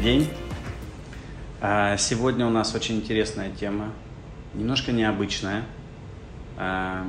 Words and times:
день. 0.00 0.26
А, 1.60 1.96
сегодня 1.98 2.46
у 2.46 2.50
нас 2.50 2.74
очень 2.74 2.96
интересная 2.96 3.50
тема, 3.50 3.92
немножко 4.54 4.92
необычная, 4.92 5.64
а, 6.56 7.06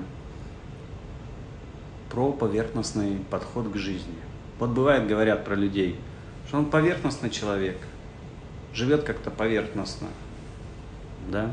про 2.09 2.33
поверхностный 2.33 3.19
подход 3.29 3.71
к 3.71 3.77
жизни. 3.77 4.15
Вот 4.59 4.71
бывает, 4.71 5.07
говорят 5.07 5.45
про 5.45 5.55
людей, 5.55 5.97
что 6.47 6.57
он 6.57 6.65
поверхностный 6.65 7.29
человек, 7.29 7.77
живет 8.73 9.03
как-то 9.03 9.31
поверхностно, 9.31 10.09
да. 11.29 11.49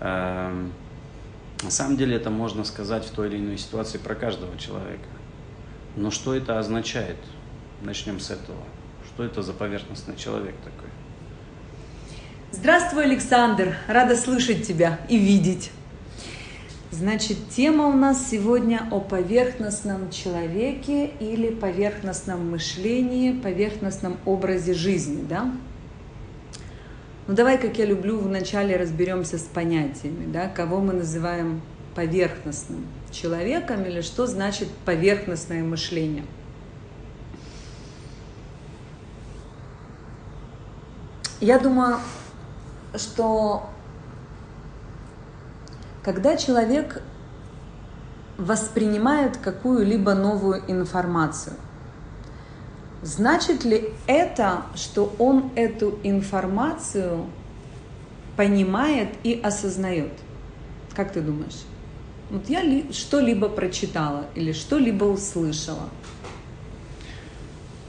А, 0.00 0.52
на 1.62 1.70
самом 1.70 1.96
деле 1.96 2.16
это 2.16 2.28
можно 2.28 2.64
сказать 2.64 3.06
в 3.06 3.10
той 3.12 3.28
или 3.28 3.38
иной 3.38 3.56
ситуации 3.56 3.96
про 3.96 4.14
каждого 4.14 4.58
человека. 4.58 5.08
Но 5.96 6.10
что 6.10 6.34
это 6.34 6.58
означает? 6.58 7.16
Начнем 7.80 8.20
с 8.20 8.30
этого. 8.30 8.62
Что 9.16 9.24
это 9.24 9.40
за 9.40 9.54
поверхностный 9.54 10.14
человек 10.14 10.54
такой? 10.62 10.90
Здравствуй, 12.52 13.04
Александр! 13.04 13.74
Рада 13.88 14.14
слышать 14.14 14.66
тебя 14.66 15.00
и 15.08 15.16
видеть. 15.16 15.70
Значит, 16.90 17.38
тема 17.48 17.86
у 17.86 17.94
нас 17.94 18.28
сегодня 18.30 18.86
о 18.90 19.00
поверхностном 19.00 20.10
человеке 20.10 21.06
или 21.18 21.48
поверхностном 21.48 22.50
мышлении, 22.50 23.32
поверхностном 23.32 24.18
образе 24.26 24.74
жизни, 24.74 25.24
да? 25.26 25.50
Ну 27.26 27.34
давай, 27.34 27.56
как 27.56 27.78
я 27.78 27.86
люблю, 27.86 28.18
вначале 28.18 28.76
разберемся 28.76 29.38
с 29.38 29.44
понятиями, 29.44 30.30
да, 30.30 30.46
кого 30.46 30.80
мы 30.80 30.92
называем 30.92 31.62
поверхностным 31.94 32.84
человеком 33.10 33.82
или 33.84 34.02
что 34.02 34.26
значит 34.26 34.68
поверхностное 34.84 35.64
мышление. 35.64 36.24
Я 41.40 41.58
думаю, 41.58 41.98
что 42.94 43.68
когда 46.02 46.36
человек 46.36 47.02
воспринимает 48.38 49.36
какую-либо 49.36 50.14
новую 50.14 50.62
информацию, 50.66 51.56
значит 53.02 53.64
ли 53.64 53.90
это, 54.06 54.62
что 54.74 55.14
он 55.18 55.50
эту 55.56 55.98
информацию 56.04 57.26
понимает 58.36 59.10
и 59.22 59.38
осознает? 59.42 60.12
Как 60.94 61.12
ты 61.12 61.20
думаешь? 61.20 61.64
Вот 62.30 62.48
я 62.48 62.62
ли, 62.62 62.90
что-либо 62.92 63.50
прочитала 63.50 64.24
или 64.34 64.52
что-либо 64.52 65.04
услышала. 65.04 65.88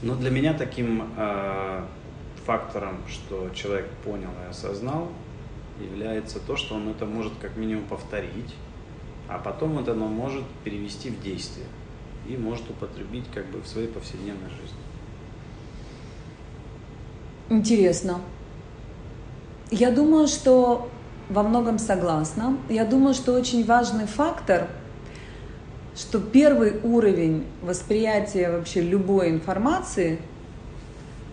Ну, 0.02 0.14
для 0.14 0.30
меня 0.30 0.52
таким 0.52 1.10
э, 1.16 1.84
фактором, 2.48 2.96
что 3.06 3.50
человек 3.50 3.86
понял 4.02 4.30
и 4.42 4.48
осознал, 4.48 5.08
является 5.78 6.40
то, 6.40 6.56
что 6.56 6.76
он 6.76 6.88
это 6.88 7.04
может 7.04 7.34
как 7.42 7.58
минимум 7.58 7.84
повторить, 7.84 8.54
а 9.28 9.38
потом 9.38 9.78
это 9.78 9.92
оно 9.92 10.06
может 10.08 10.44
перевести 10.64 11.10
в 11.10 11.22
действие 11.22 11.66
и 12.26 12.38
может 12.38 12.70
употребить 12.70 13.26
как 13.34 13.44
бы 13.48 13.60
в 13.60 13.68
своей 13.68 13.88
повседневной 13.88 14.48
жизни. 14.48 14.78
Интересно. 17.50 18.22
Я 19.70 19.90
думаю, 19.90 20.26
что 20.26 20.88
во 21.28 21.42
многом 21.42 21.78
согласна. 21.78 22.56
Я 22.70 22.86
думаю, 22.86 23.12
что 23.12 23.34
очень 23.34 23.62
важный 23.62 24.06
фактор, 24.06 24.68
что 25.94 26.18
первый 26.18 26.80
уровень 26.82 27.44
восприятия 27.60 28.50
вообще 28.50 28.80
любой 28.80 29.28
информации 29.28 30.18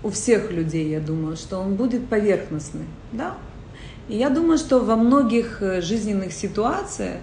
у 0.03 0.09
всех 0.09 0.51
людей, 0.51 0.89
я 0.89 0.99
думаю, 0.99 1.35
что 1.35 1.57
он 1.57 1.75
будет 1.75 2.07
поверхностный, 2.07 2.85
да? 3.11 3.35
И 4.07 4.17
я 4.17 4.29
думаю, 4.29 4.57
что 4.57 4.79
во 4.79 4.95
многих 4.95 5.61
э, 5.61 5.81
жизненных 5.81 6.31
ситуациях, 6.31 7.17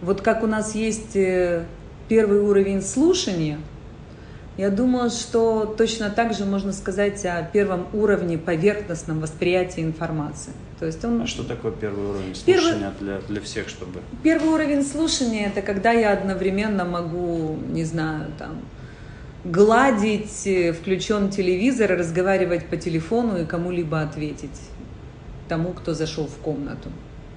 вот 0.00 0.22
как 0.22 0.42
у 0.42 0.46
нас 0.46 0.74
есть 0.74 1.16
э, 1.16 1.66
первый 2.08 2.40
уровень 2.40 2.82
слушания– 2.82 3.58
я 4.56 4.70
думаю, 4.70 5.10
что 5.10 5.66
точно 5.76 6.08
так 6.08 6.32
же 6.32 6.46
можно 6.46 6.72
сказать 6.72 7.24
о 7.26 7.42
первом 7.42 7.88
уровне 7.92 8.38
поверхностном 8.38 9.20
восприятия 9.20 9.82
информации. 9.82 10.52
То 10.78 10.86
есть 10.86 11.04
он... 11.04 11.20
А 11.22 11.26
что 11.26 11.44
такое 11.44 11.72
первый 11.72 12.08
уровень 12.08 12.34
слушания 12.34 12.92
первый... 12.98 13.18
для, 13.18 13.20
для 13.28 13.40
всех, 13.42 13.68
чтобы... 13.68 14.00
Первый 14.22 14.48
уровень 14.48 14.82
слушания– 14.82 15.46
это 15.54 15.60
когда 15.60 15.92
я 15.92 16.12
одновременно 16.12 16.86
могу, 16.86 17.58
не 17.68 17.84
знаю, 17.84 18.30
там, 18.38 18.62
гладить 19.50 20.46
э, 20.46 20.72
включен 20.72 21.30
телевизор, 21.30 21.90
разговаривать 21.90 22.66
по 22.66 22.76
телефону 22.76 23.40
и 23.40 23.44
кому-либо 23.44 24.00
ответить 24.00 24.60
тому, 25.48 25.72
кто 25.72 25.94
зашел 25.94 26.26
в 26.26 26.36
комнату. 26.38 26.90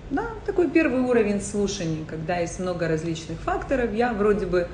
Да, 0.10 0.26
такой 0.46 0.70
первый 0.70 1.02
уровень 1.02 1.40
слушания, 1.40 2.04
когда 2.08 2.38
есть 2.38 2.60
много 2.60 2.88
различных 2.88 3.40
факторов. 3.40 3.94
Я 3.94 4.14
вроде 4.14 4.48
бы 4.48 4.68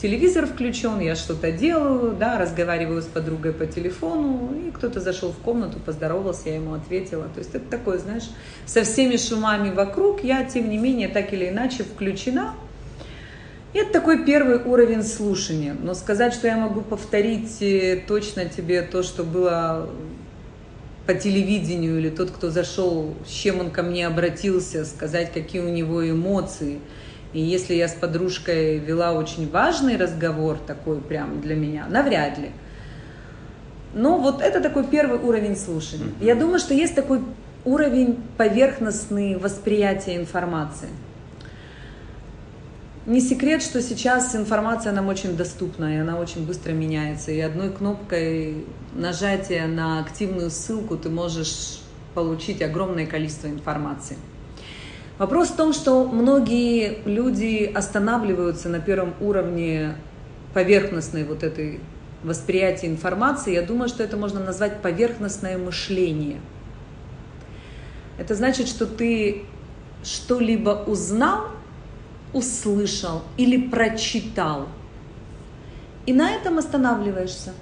телевизор 0.00 0.46
включен, 0.46 1.00
я 1.00 1.14
что-то 1.14 1.50
делаю, 1.52 2.14
да, 2.14 2.38
разговариваю 2.38 3.00
с 3.00 3.06
подругой 3.06 3.54
по 3.54 3.64
телефону, 3.64 4.50
и 4.54 4.70
кто-то 4.70 5.00
зашел 5.00 5.32
в 5.32 5.38
комнату, 5.38 5.78
поздоровался, 5.78 6.50
я 6.50 6.56
ему 6.56 6.74
ответила. 6.74 7.24
То 7.34 7.38
есть 7.38 7.54
это 7.54 7.64
такое, 7.70 7.98
знаешь, 7.98 8.28
со 8.66 8.82
всеми 8.82 9.16
шумами 9.16 9.70
вокруг, 9.70 10.22
я, 10.22 10.44
тем 10.44 10.68
не 10.68 10.76
менее, 10.76 11.08
так 11.08 11.32
или 11.32 11.48
иначе 11.48 11.84
включена. 11.84 12.54
Это 13.74 13.92
такой 13.92 14.24
первый 14.24 14.58
уровень 14.58 15.02
слушания. 15.02 15.76
Но 15.78 15.94
сказать, 15.94 16.32
что 16.32 16.46
я 16.46 16.56
могу 16.56 16.80
повторить 16.80 17.60
э, 17.60 18.00
точно 18.06 18.46
тебе 18.46 18.82
то, 18.82 19.02
что 19.02 19.24
было 19.24 19.90
по 21.06 21.14
телевидению, 21.14 21.98
или 21.98 22.08
тот, 22.08 22.30
кто 22.30 22.50
зашел, 22.50 23.14
с 23.26 23.30
чем 23.30 23.60
он 23.60 23.70
ко 23.70 23.82
мне 23.82 24.06
обратился, 24.06 24.86
сказать, 24.86 25.32
какие 25.32 25.60
у 25.60 25.68
него 25.68 26.08
эмоции– 26.08 26.78
и 27.34 27.40
если 27.40 27.74
я 27.74 27.88
с 27.88 27.94
подружкой 27.94 28.78
вела 28.78 29.12
очень 29.12 29.50
важный 29.50 29.96
разговор, 29.96 30.56
такой 30.56 31.00
прям 31.00 31.40
для 31.40 31.56
меня, 31.56 31.84
навряд 31.90 32.38
ли. 32.38 32.52
Но 33.92 34.18
вот 34.18 34.40
это 34.40 34.60
такой 34.60 34.86
первый 34.86 35.18
уровень 35.18 35.56
слушания. 35.56 36.12
Я 36.20 36.36
думаю, 36.36 36.60
что 36.60 36.74
есть 36.74 36.94
такой 36.94 37.22
уровень 37.64 38.22
поверхностный 38.38 39.36
восприятия 39.36 40.14
информации. 40.16 40.88
Не 43.06 43.20
секрет, 43.20 43.62
что 43.62 43.82
сейчас 43.82 44.34
информация 44.34 44.90
нам 44.90 45.08
очень 45.08 45.36
доступна, 45.36 45.94
и 45.94 45.98
она 45.98 46.18
очень 46.18 46.46
быстро 46.46 46.72
меняется. 46.72 47.32
И 47.32 47.40
одной 47.40 47.70
кнопкой 47.70 48.64
нажатия 48.94 49.66
на 49.66 50.00
активную 50.00 50.50
ссылку 50.50 50.96
ты 50.96 51.10
можешь 51.10 51.80
получить 52.14 52.62
огромное 52.62 53.04
количество 53.04 53.48
информации. 53.48 54.16
Вопрос 55.18 55.50
в 55.50 55.56
том, 55.56 55.74
что 55.74 56.06
многие 56.06 57.02
люди 57.04 57.70
останавливаются 57.74 58.70
на 58.70 58.80
первом 58.80 59.12
уровне 59.20 59.96
поверхностной 60.54 61.24
вот 61.24 61.42
этой 61.42 61.80
восприятия 62.22 62.86
информации. 62.86 63.52
Я 63.52 63.62
думаю, 63.62 63.90
что 63.90 64.02
это 64.02 64.16
можно 64.16 64.40
назвать 64.40 64.80
поверхностное 64.80 65.58
мышление. 65.58 66.40
Это 68.18 68.34
значит, 68.34 68.66
что 68.66 68.86
ты 68.86 69.42
что-либо 70.02 70.70
узнал, 70.86 71.48
услышал 72.34 73.22
или 73.36 73.56
прочитал. 73.68 74.68
И 76.06 76.12
на 76.12 76.32
этом 76.32 76.58
останавливаешься. 76.58 77.54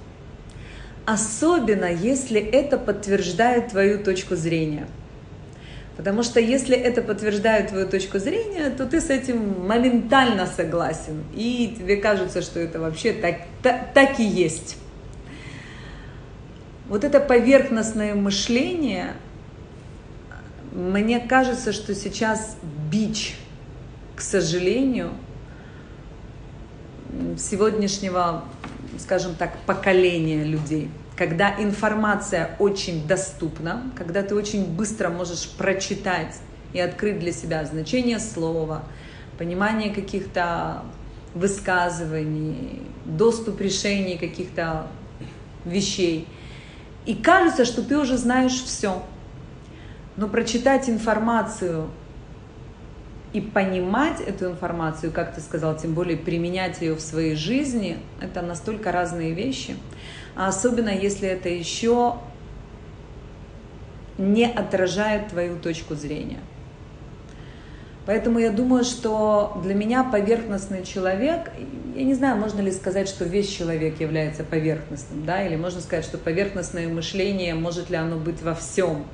Особенно, 1.05 1.85
если 1.85 2.41
это 2.41 2.77
подтверждает 2.77 3.69
твою 3.69 4.03
точку 4.03 4.35
зрения– 4.35 4.87
Потому 5.95 6.23
что 6.23 6.39
если 6.39 6.75
это 6.75 7.03
подтверждает 7.03 7.69
твою 7.69 7.87
точку 7.87 8.17
зрения, 8.17 8.71
то 8.71 8.85
ты 8.85 8.99
с 8.99 9.09
этим 9.09 9.67
моментально 9.67 10.47
согласен. 10.47 11.23
И 11.35 11.75
тебе 11.77 11.97
кажется, 11.97 12.41
что 12.41 12.59
это 12.59 12.79
вообще 12.79 13.13
так, 13.13 13.41
так, 13.61 13.93
так 13.93 14.19
и 14.19 14.23
есть. 14.23 14.77
Вот 16.89 17.03
это 17.03 17.19
поверхностное 17.19 18.15
мышление, 18.15 19.13
мне 20.71 21.19
кажется, 21.19 21.71
что 21.71 21.93
сейчас 21.93 22.57
бич, 22.91 23.35
к 24.15 24.21
сожалению, 24.21 25.11
сегодняшнего, 27.37 28.43
скажем 28.97 29.35
так, 29.35 29.57
поколения 29.65 30.43
людей– 30.43 30.89
когда 31.15 31.53
информация 31.61 32.55
очень 32.59 33.07
доступна, 33.07 33.83
когда 33.95 34.23
ты 34.23 34.35
очень 34.35 34.65
быстро 34.65 35.09
можешь 35.09 35.47
прочитать 35.47 36.35
и 36.73 36.79
открыть 36.79 37.19
для 37.19 37.31
себя 37.31 37.65
значение 37.65 38.19
слова, 38.19 38.83
понимание 39.37 39.93
каких-то 39.93 40.83
высказываний, 41.35 42.81
доступ 43.05 43.61
решений 43.61 44.17
каких-то 44.17 44.87
вещей. 45.65 46.27
И 47.05 47.15
кажется, 47.15 47.65
что 47.65 47.83
ты 47.83 47.97
уже 47.97 48.17
знаешь 48.17 48.63
все. 48.63 49.03
Но 50.15 50.27
прочитать 50.27 50.89
информацию 50.89 51.89
и 53.33 53.41
понимать 53.41 54.21
эту 54.21 54.45
информацию, 54.51 55.11
как 55.11 55.33
ты 55.33 55.41
сказал, 55.41 55.75
тем 55.75 55.93
более 55.93 56.17
применять 56.17 56.81
ее 56.81 56.93
в 56.93 57.01
своей 57.01 57.35
жизни, 57.35 57.97
это 58.21 58.41
настолько 58.41 58.91
разные 58.91 59.33
вещи. 59.33 59.75
А 60.35 60.47
особенно 60.47 60.89
если 60.89 61.27
это 61.27 61.49
еще 61.49 62.15
не 64.19 64.45
отражает 64.45 65.29
твою 65.29 65.57
точку 65.57 65.95
зрения. 65.95 66.39
Поэтому 68.05 68.37
я 68.37 68.51
думаю, 68.51 68.83
что 68.83 69.59
для 69.63 69.73
меня 69.73 70.03
поверхностный 70.03 70.83
человек, 70.83 71.51
я 71.95 72.03
не 72.03 72.13
знаю, 72.13 72.37
можно 72.37 72.59
ли 72.59 72.71
сказать, 72.71 73.07
что 73.07 73.23
весь 73.23 73.47
человек 73.47 73.99
является 74.01 74.43
поверхностным, 74.43 75.25
да, 75.25 75.43
или 75.45 75.55
можно 75.55 75.79
сказать, 75.79 76.03
что 76.03 76.17
поверхностное 76.17 76.87
мышление, 76.89 77.55
может 77.55 77.89
ли 77.89 77.95
оно 77.95 78.17
быть 78.17 78.41
во 78.41 78.55
всем. 78.55 79.05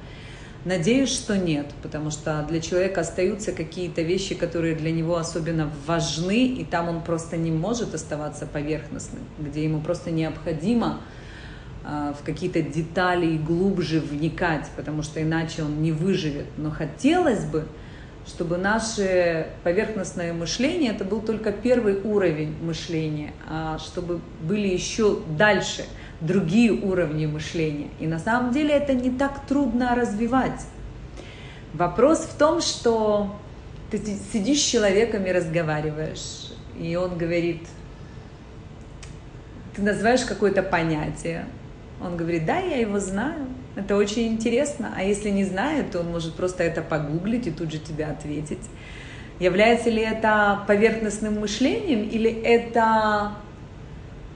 Надеюсь, 0.66 1.14
что 1.14 1.38
нет, 1.38 1.68
потому 1.82 2.12
что 2.12 2.46
для 2.50 2.60
человека 2.60 3.02
остаются 3.02 3.54
какие-то 3.54 4.02
вещи, 4.02 4.36
которые 4.36 4.76
для 4.76 4.92
него 4.92 5.16
особенно 5.16 5.72
важны, 5.88 6.48
и 6.48 6.66
там 6.66 6.90
он 6.90 7.02
просто 7.02 7.38
не 7.38 7.50
может 7.50 7.96
оставаться 7.96 8.46
поверхностным, 8.46 9.24
где 9.40 9.64
ему 9.64 9.80
просто 9.80 10.12
необходимо 10.12 11.00
э, 11.86 12.14
в 12.20 12.26
какие-то 12.26 12.62
детали 12.62 13.38
глубже 13.38 14.02
вникать, 14.02 14.68
потому 14.76 15.02
что 15.02 15.22
иначе 15.22 15.64
он 15.64 15.82
не 15.82 15.94
выживет. 15.94 16.48
Но 16.58 16.72
хотелось 16.72 17.46
бы, 17.46 17.66
чтобы 18.28 18.58
наше 18.58 19.48
поверхностное 19.64 20.34
мышление, 20.34 20.92
это 20.92 21.06
был 21.06 21.22
только 21.22 21.54
первый 21.54 22.02
уровень 22.02 22.54
мышления, 22.62 23.34
а 23.48 23.78
чтобы 23.80 24.20
были 24.42 24.68
еще 24.68 25.20
дальше 25.38 25.86
другие 26.22 26.72
уровни 26.72 27.26
мышления. 27.26 27.90
И 28.00 28.08
на 28.08 28.20
самом 28.20 28.52
деле 28.52 28.74
это 28.74 28.94
не 28.94 29.10
так 29.10 29.46
трудно 29.48 29.96
развивать. 29.96 30.66
Вопрос 31.74 32.20
в 32.20 32.38
том, 32.38 32.62
что 32.62 33.36
ты 33.92 34.02
сидишь 34.34 34.60
с 34.60 34.66
человеком 34.66 35.26
и 35.26 35.32
разговариваешь, 35.32 36.52
и 36.80 36.96
он 36.96 37.18
говорит, 37.18 37.68
ты 39.76 39.82
называешь 39.82 40.22
какое-то 40.22 40.64
понятие, 40.64 41.46
он 42.02 42.18
говорит, 42.18 42.46
да, 42.46 42.58
я 42.58 42.78
его 42.78 43.00
знаю, 43.00 43.48
это 43.76 43.96
очень 43.96 44.28
интересно. 44.28 44.94
А 44.96 45.04
если 45.04 45.30
не 45.30 45.44
знает, 45.44 45.92
то 45.92 46.00
он 46.00 46.12
может 46.12 46.36
просто 46.36 46.64
это 46.64 46.82
погуглить 46.82 47.48
и 47.48 47.52
тут 47.52 47.72
же 47.72 47.78
тебе 47.78 48.06
ответить. 48.06 48.70
Является 49.40 49.90
ли 49.90 50.02
это 50.02 50.64
поверхностным 50.68 51.40
мышлением 51.40 52.02
или 52.02 52.30
это 52.30 53.34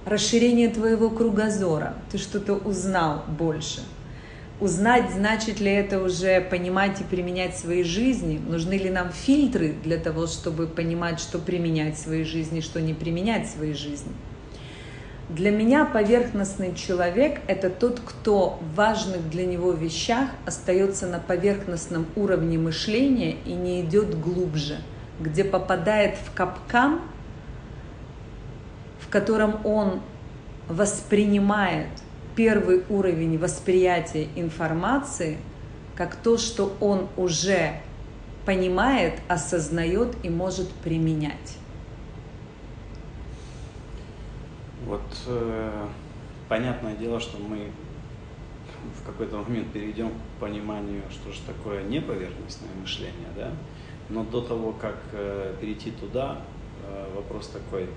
расширение 0.06 0.70
твоего 0.70 1.10
кругозора? 1.10 1.96
Ты 2.12 2.18
что-то 2.18 2.54
узнал 2.54 3.24
больше. 3.28 3.82
Узнать, 4.60 5.12
значит 5.12 5.60
ли 5.60 5.72
это 5.72 6.02
уже 6.02 6.40
понимать 6.40 7.02
и 7.02 7.04
применять 7.04 7.56
в 7.56 7.60
своей 7.60 7.84
жизни? 7.84 8.40
Нужны 8.48 8.74
ли 8.74 8.90
нам 8.90 9.12
фильтры 9.12 9.76
для 9.84 9.98
того, 9.98 10.28
чтобы 10.28 10.68
понимать, 10.68 11.20
что 11.20 11.40
применять 11.40 11.96
в 11.96 12.02
своей 12.02 12.24
жизни, 12.24 12.62
что 12.62 12.80
не 12.80 12.94
применять 12.94 13.48
в 13.48 13.52
своей 13.52 13.74
жизни? 13.74 14.12
Для 15.30 15.52
меня 15.52 15.86
поверхностный 15.86 16.76
человек– 16.76 17.40
это 17.48 17.70
тот, 17.70 18.02
кто 18.02 18.60
в 18.62 18.76
важных 18.76 19.30
для 19.30 19.46
него 19.46 19.72
вещах 19.72 20.30
остается 20.46 21.08
на 21.08 21.20
поверхностном 21.20 22.06
уровне 22.16 22.58
мышления 22.58 23.38
и 23.46 23.54
не 23.54 23.82
идет 23.82 24.20
глубже, 24.20 24.78
где 25.20 25.44
попадает 25.44 26.18
в 26.18 26.34
капкан, 26.36 27.00
котором 29.13 29.63
он 29.63 30.01
воспринимает 30.68 31.89
первый 32.36 32.83
уровень 32.89 33.38
восприятия 33.38 34.27
информации 34.36 35.38
как 35.95 36.15
то, 36.15 36.39
что 36.39 36.75
он 36.80 37.07
уже 37.15 37.80
понимает, 38.44 39.19
осознает 39.27 40.15
и 40.24 40.30
может 40.31 40.68
применять. 40.71 41.60
Вот 44.88 45.04
э, 45.27 45.88
понятное 46.50 46.95
дело, 46.95 47.19
что 47.19 47.38
мы 47.38 47.69
в 49.00 49.06
какой-то 49.06 49.38
момент 49.38 49.71
перейдем 49.71 50.10
к 50.10 50.42
пониманию, 50.42 51.04
что 51.12 51.31
же 51.31 51.39
такое 51.45 51.83
неповерхностное 51.83 52.71
мышление, 52.81 53.30
да? 53.38 53.51
Но 54.10 54.24
до 54.24 54.42
того, 54.42 54.71
как 54.71 54.98
э, 55.12 55.56
перейти 55.62 55.92
туда, 55.92 56.42
э, 56.88 57.15
вопрос 57.15 57.50
такой, 57.50 57.88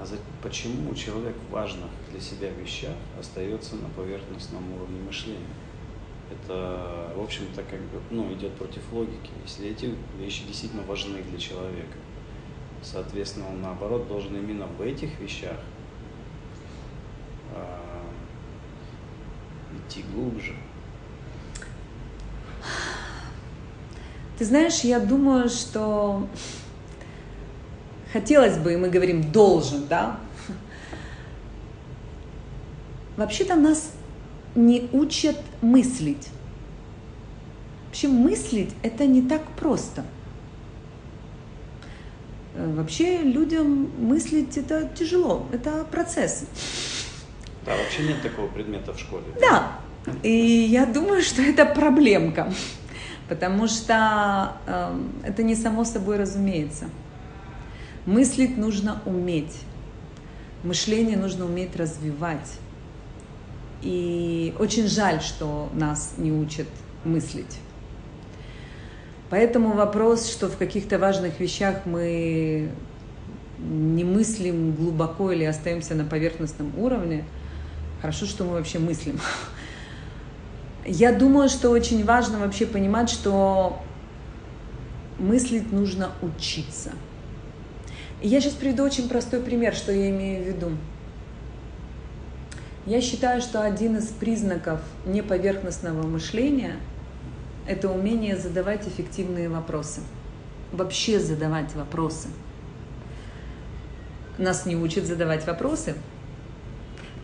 а 0.00 0.04
за, 0.04 0.16
почему 0.42 0.94
человек 0.94 1.34
в 1.48 1.52
важных 1.52 1.90
для 2.10 2.20
себя 2.20 2.50
вещах 2.50 2.94
остается 3.18 3.76
на 3.76 3.88
поверхностном 3.90 4.72
уровне 4.74 5.00
мышления? 5.00 5.40
Это, 6.30 7.12
в 7.16 7.22
общем-то, 7.22 7.62
как 7.62 7.80
бы, 7.80 8.00
ну, 8.10 8.32
идет 8.34 8.52
против 8.54 8.82
логики. 8.92 9.30
Если 9.44 9.68
эти 9.68 9.94
вещи 10.18 10.44
действительно 10.44 10.82
важны 10.82 11.22
для 11.22 11.38
человека, 11.38 11.96
Соответственно, 12.86 13.48
он 13.48 13.62
наоборот 13.62 14.06
должен 14.06 14.36
именно 14.36 14.66
в 14.66 14.80
этих 14.80 15.18
вещах 15.18 15.56
э, 17.52 17.78
идти 19.76 20.04
глубже. 20.14 20.54
Ты 24.38 24.44
знаешь, 24.44 24.80
я 24.80 25.00
думаю, 25.00 25.48
что 25.48 26.28
хотелось 28.20 28.56
бы, 28.58 28.72
и 28.72 28.76
мы 28.76 28.88
говорим 28.88 29.30
должен, 29.32 29.86
да? 29.88 30.18
Вообще-то 33.16 33.54
нас 33.56 33.92
не 34.54 34.88
учат 34.92 35.36
мыслить. 35.62 36.28
Вообще 37.86 38.08
мыслить 38.08 38.74
это 38.82 39.06
не 39.06 39.22
так 39.22 39.42
просто– 39.56 40.04
Э, 42.56 42.74
вообще 42.74 43.18
людям 43.18 43.90
мыслить 43.98 44.56
это 44.56 44.88
тяжело, 44.94 45.46
это 45.52 45.84
процесс. 45.90 46.46
Да, 47.64 47.72
вообще 47.76 48.04
нет 48.04 48.22
такого 48.22 48.46
предмета 48.48 48.92
в 48.92 48.98
школе. 48.98 49.24
Да, 49.40 49.72
и 50.22 50.30
я 50.30 50.86
думаю, 50.86 51.22
что 51.22 51.42
это 51.42 51.66
проблемка, 51.66 52.52
потому 53.28 53.68
что 53.68 54.56
э, 54.66 55.00
это 55.24 55.42
не 55.42 55.54
само 55.54 55.84
собой 55.84 56.16
разумеется. 56.16 56.86
Мыслить 58.06 58.56
нужно 58.56 59.02
уметь, 59.04 59.56
мышление 60.62 61.16
нужно 61.16 61.44
уметь 61.44 61.74
развивать. 61.76 62.58
И 63.82 64.54
очень 64.60 64.86
жаль, 64.86 65.20
что 65.20 65.68
нас 65.74 66.14
не 66.16 66.30
учат 66.30 66.68
мыслить. 67.04 67.58
Поэтому 69.28 69.72
вопрос, 69.72 70.30
что 70.30 70.48
в 70.48 70.56
каких-то 70.56 71.00
важных 71.00 71.40
вещах 71.40 71.84
мы 71.84 72.70
не 73.58 74.04
мыслим 74.04 74.72
глубоко 74.72 75.32
или 75.32 75.42
остаемся 75.44 75.96
на 75.96 76.04
поверхностном 76.04 76.78
уровне, 76.78 77.24
хорошо, 78.00 78.26
что 78.26 78.44
мы 78.44 78.52
вообще 78.52 78.78
мыслим. 78.78 79.18
Я 80.84 81.12
думаю, 81.12 81.48
что 81.48 81.70
очень 81.70 82.04
важно 82.04 82.38
вообще 82.38 82.66
понимать, 82.66 83.10
что 83.10 83.82
мыслить 85.18 85.72
нужно 85.72 86.10
учиться. 86.22 86.92
Я 88.22 88.40
сейчас 88.40 88.54
приведу 88.54 88.82
очень 88.82 89.08
простой 89.08 89.40
пример, 89.40 89.74
что 89.74 89.92
я 89.92 90.08
имею 90.10 90.42
в 90.42 90.46
виду. 90.46 90.70
Я 92.86 93.00
считаю, 93.00 93.42
что 93.42 93.62
один 93.62 93.96
из 93.96 94.06
признаков 94.06 94.80
неповерхностного 95.04 96.06
мышления– 96.06 96.76
это 97.66 97.90
умение 97.90 98.36
задавать 98.36 98.86
эффективные 98.88 99.48
вопросы. 99.48 100.00
Вообще 100.72 101.20
задавать 101.20 101.74
вопросы. 101.74 102.28
Нас 104.38 104.66
не 104.66 104.76
учат 104.76 105.04
задавать 105.04 105.46
вопросы. 105.46 105.94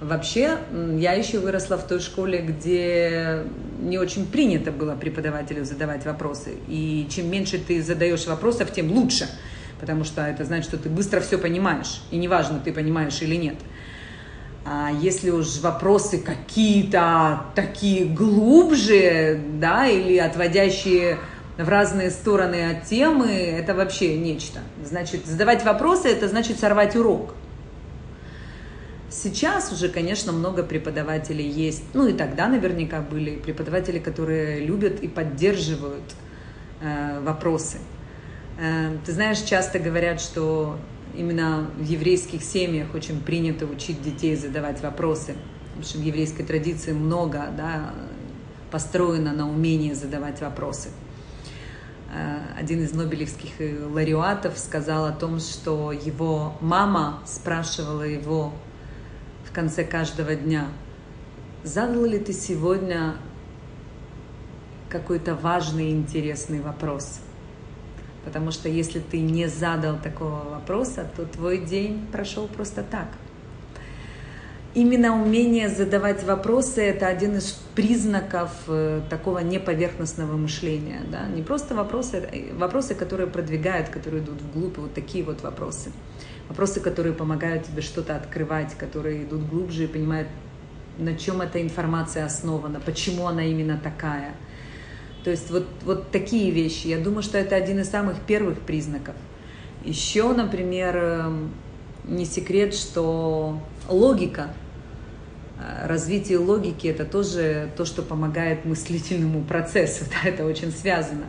Вообще, 0.01 0.59
я 0.99 1.13
еще 1.13 1.39
выросла 1.39 1.79
в 1.79 1.87
той 1.87 2.01
школе, 2.01 2.41
где 2.43 3.45
не 3.81 3.99
очень 3.99 4.27
принято 4.27 4.73
было 4.73 4.97
преподавателю 4.97 5.65
задавать 5.65 6.05
вопросы. 6.05 6.57
И 6.67 7.07
чем 7.09 7.31
меньше 7.31 7.59
ты 7.59 7.81
задаешь 7.83 8.27
вопросов, 8.27 8.73
тем 8.73 8.91
лучше. 8.91 9.29
Потому 9.83 10.05
что 10.05 10.23
это 10.23 10.45
значит, 10.45 10.67
что 10.67 10.79
ты 10.79 10.89
быстро 10.89 11.19
все 11.19 11.39
понимаешь. 11.39 12.03
И 12.13 12.17
неважно, 12.17 12.61
ты 12.61 12.73
понимаешь 12.73 13.21
или 13.21 13.35
нет. 13.35 13.57
А 14.65 14.93
если 14.93 15.31
уж 15.31 15.59
вопросы 15.59 16.19
какие-то 16.19 17.47
такие 17.57 18.05
глубже, 18.05 19.41
да, 19.59 19.89
или 19.89 20.19
отводящие 20.19 21.19
в 21.59 21.69
разные 21.69 22.13
стороны 22.13 22.71
от 22.71 22.85
темы, 22.85 23.33
это 23.33 23.75
вообще 23.75 24.17
нечто. 24.17 24.61
Значит, 24.85 25.27
задавать 25.27 25.65
вопросы– 25.65 26.07
это 26.11 26.29
значит 26.29 26.61
сорвать 26.61 26.95
урок. 26.95 27.35
Сейчас 29.11 29.73
уже, 29.73 29.89
конечно, 29.89 30.31
много 30.31 30.63
преподавателей 30.63 31.51
есть, 31.51 31.83
ну 31.93 32.07
и 32.07 32.13
тогда 32.13 32.47
наверняка 32.47 33.01
были 33.01 33.35
преподаватели, 33.35 33.99
которые 33.99 34.61
любят 34.61 35.01
и 35.01 35.09
поддерживают 35.09 36.15
э, 36.81 37.21
вопросы. 37.21 37.79
Э, 38.63 38.97
ты 39.05 39.11
знаешь, 39.11 39.41
часто 39.41 39.81
говорят, 39.81 40.21
что 40.21 40.79
именно 41.17 41.69
в 41.77 41.83
еврейских 41.83 42.45
семьях 42.45 42.95
очень 42.95 43.21
принято 43.21 43.67
учить 43.67 44.01
детей 44.03 44.37
задавать 44.37 44.81
вопросы. 44.83 45.35
В 45.75 45.81
общем, 45.81 46.01
в 46.01 46.05
еврейской 46.05 46.45
традиции 46.45 46.93
много 46.93 47.49
да, 47.57 47.93
построено 48.71 49.33
на 49.33 49.51
умении 49.51 49.95
задавать 49.95 50.41
вопросы. 50.41 50.91
Э, 52.15 52.39
один 52.57 52.85
из 52.85 52.93
нобелевских 52.93 53.51
лауреатов 53.59 54.57
сказал 54.57 55.07
о 55.07 55.13
том, 55.13 55.41
что 55.41 55.91
его 55.91 56.57
мама 56.61 57.21
спрашивала 57.27 58.05
его 58.05 58.53
в 59.45 59.53
конце 59.53 59.83
каждого 59.83 60.37
дня, 60.37 60.69
задал 61.65 62.05
ли 62.05 62.21
ты 62.21 62.33
сегодня 62.33 63.17
какой-то 64.89 65.35
важный 65.35 65.89
и 65.89 65.91
интересный 65.91 66.61
вопрос. 66.61 67.23
Потому 68.25 68.51
что 68.51 68.69
если 68.69 69.01
ты 69.01 69.21
не 69.21 69.49
задал 69.49 69.99
такого 69.99 70.45
вопроса, 70.51 71.07
то 71.17 71.25
твой 71.25 71.59
день 71.59 72.07
прошел 72.13 72.47
просто 72.47 72.83
так. 72.83 73.09
Именно 74.75 75.23
умение 75.23 75.69
задавать 75.69 76.25
вопросы– 76.25 76.81
это 76.83 77.07
один 77.07 77.37
из 77.37 77.61
признаков 77.75 78.51
э, 78.69 79.03
такого 79.11 79.41
неповерхностного 79.41 80.39
мышления. 80.39 81.03
Да? 81.11 81.27
Не 81.27 81.43
просто 81.43 81.75
вопросы, 81.75 82.27
э, 82.33 82.55
вопросы, 82.55 82.95
которые 82.95 83.27
продвигают, 83.27 83.91
которые 83.91 84.23
идут 84.23 84.41
вглубь, 84.41 84.79
вот 84.79 84.95
такие 84.95 85.25
вот 85.25 85.43
вопросы. 85.43 85.93
Вопросы, 86.49 86.81
которые 86.81 87.13
помогают 87.13 87.67
тебе 87.67 87.83
что-то 87.83 88.17
открывать, 88.17 88.75
которые 88.79 89.25
идут 89.25 89.47
глубже 89.47 89.85
и 89.85 89.87
понимают, 89.87 90.29
на 90.97 91.17
чем 91.19 91.43
эта 91.43 91.61
информация 91.61 92.25
основана, 92.25 92.81
почему 92.81 93.27
она 93.27 93.45
именно 93.45 93.79
такая. 93.79 94.33
То 95.25 95.31
есть 95.31 95.51
вот, 95.51 95.67
вот 95.85 96.11
такие 96.11 96.51
вещи. 96.51 96.89
Я 96.89 96.99
думаю, 96.99 97.23
что 97.23 97.39
это 97.39 97.57
один 97.57 97.81
из 97.81 97.89
самых 97.89 98.21
первых 98.23 98.61
признаков. 98.61 99.15
Еще, 99.85 100.33
например, 100.33 100.97
эм, 100.97 101.51
не 102.05 102.25
секрет, 102.25 102.75
что 102.75 103.61
логика– 103.89 104.55
Э, 105.63 105.87
развитие 105.87 106.39
логики 106.39 106.87
это 106.87 107.05
тоже 107.05 107.71
то, 107.77 107.85
что 107.85 108.03
помогает 108.03 108.65
мыслительному 108.65 109.43
процессу, 109.43 110.05
да, 110.11 110.29
это 110.29 110.45
очень 110.45 110.73
связано. 110.73 111.27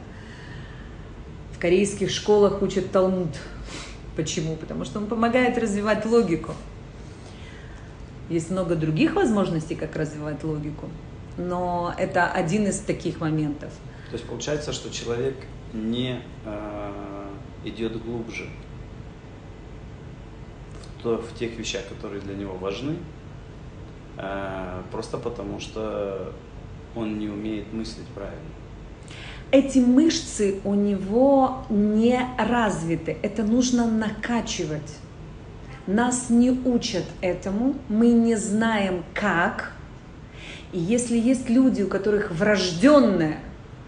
В 1.51 1.59
корейских 1.59 2.09
школах 2.09 2.61
учат 2.61 2.91
Талмуд. 2.91 3.29
Почему? 4.15 4.55
Потому 4.55 4.85
что 4.85 4.99
он 4.99 5.07
помогает 5.07 5.57
развивать 5.57 6.05
логику. 6.05 6.53
Есть 8.29 8.51
много 8.51 8.75
других 8.75 9.15
возможностей, 9.15 9.75
как 9.75 9.95
развивать 9.95 10.43
логику, 10.43 10.89
но 11.37 11.93
это 11.97 12.31
один 12.31 12.67
из 12.67 12.79
таких 12.79 13.19
моментов. 13.19 13.71
То 14.09 14.13
есть 14.13 14.25
получается, 14.27 14.73
что 14.73 14.91
человек 14.91 15.35
не 15.73 16.21
э, 16.45 17.27
идет 17.65 18.01
глубже 18.03 18.47
в, 20.99 21.03
то, 21.03 21.17
в 21.17 21.37
тех 21.37 21.57
вещах, 21.57 21.87
которые 21.87 22.21
для 22.21 22.35
него 22.35 22.53
важны, 22.55 22.95
Э, 24.17 24.81
просто 24.91 25.17
потому 25.17 25.59
что 25.59 26.33
он 26.95 27.17
не 27.17 27.27
умеет 27.27 27.71
мыслить 27.73 28.07
правильно. 28.09 28.39
Эти 29.51 29.79
мышцы 29.79 30.59
у 30.63 30.73
него 30.73 31.63
не 31.69 32.19
развиты, 32.37 33.17
это 33.21 33.43
нужно 33.43 33.87
накачивать. 33.87 34.97
Нас 35.85 36.29
не 36.29 36.51
учат 36.51 37.05
этому, 37.21 37.75
мы 37.89 38.07
не 38.11 38.35
знаем 38.35 39.03
как. 39.13 39.73
И 40.73 40.79
если 40.79 41.17
есть 41.17 41.49
люди, 41.49 41.83
у 41.83 41.87
которых 41.87 42.31
врожденное, 42.31 43.37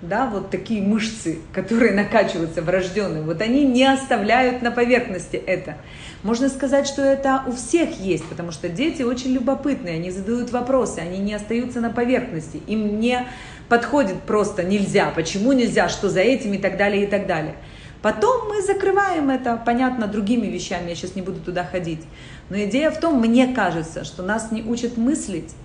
да, 0.04 0.28
вот 0.28 0.52
такие 0.52 0.84
мышцы, 0.84 1.40
которые 1.52 1.94
накачиваются 1.94 2.62
врожденные, 2.62 3.24
вот 3.24 3.42
они 3.42 3.66
не 3.66 3.86
оставляют 3.86 4.62
на 4.62 4.70
поверхности 4.70 5.36
это. 5.36 5.78
Можно 6.22 6.48
сказать, 6.48 6.86
что 6.86 7.02
это 7.02 7.42
у 7.48 7.54
всех 7.54 8.00
есть, 8.00 8.26
потому 8.26 8.52
что 8.52 8.70
дети 8.70 9.02
очень 9.02 9.32
любопытные, 9.32 9.96
они 9.96 10.12
задают 10.12 10.52
вопросы, 10.52 11.00
они 11.00 11.18
не 11.18 11.34
остаются 11.34 11.82
на 11.82 11.90
поверхности, 11.90 12.62
им 12.68 13.00
не 13.00 13.26
подходит 13.68 14.22
просто 14.22 14.64
нельзя, 14.64 15.12
почему 15.16 15.54
нельзя, 15.54 15.90
что 15.90 16.08
за 16.08 16.20
этим 16.22 16.54
и 16.54 16.60
так 16.60 16.78
далее, 16.78 17.06
и 17.06 17.08
так 17.08 17.26
далее. 17.26 17.56
Потом 18.04 18.50
мы 18.50 18.62
закрываем 18.62 19.32
это, 19.32 19.60
понятно, 19.66 20.06
другими 20.06 20.46
вещами, 20.46 20.90
я 20.90 20.96
сейчас 20.96 21.16
не 21.16 21.24
буду 21.24 21.40
туда 21.40 21.64
ходить. 21.64 22.02
Но 22.52 22.58
идея 22.66 22.92
в 22.92 23.00
том, 23.00 23.20
мне 23.20 23.48
кажется, 23.56 24.04
что 24.04 24.22
нас 24.22 24.52
не 24.52 24.62
учат 24.62 24.98
мыслить, 24.98 25.56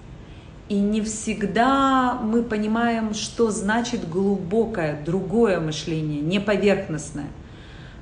и 0.71 0.79
не 0.79 1.03
всегда 1.03 2.15
мы 2.15 2.45
понимаем, 2.45 3.13
что 3.13 3.51
значит 3.51 4.09
глубокое, 4.09 5.03
другое 5.05 5.59
мышление, 5.59 6.21
не 6.21 6.39
поверхностное. 6.39 7.27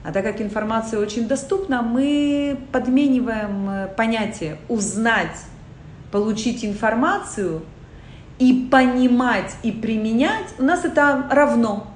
А 0.04 0.12
так 0.12 0.22
как 0.22 0.42
информация 0.42 1.00
очень 1.00 1.26
доступна, 1.26 1.80
мы 1.80 2.58
подмениваем 2.70 3.70
э, 3.70 3.88
понятие 3.96 4.58
узнать, 4.68 5.38
получить 6.12 6.62
информацию 6.62 7.62
и 8.38 8.68
понимать 8.70 9.56
и 9.62 9.72
применять. 9.72 10.54
У 10.58 10.62
нас 10.62 10.84
это 10.84 11.26
равно 11.30 11.86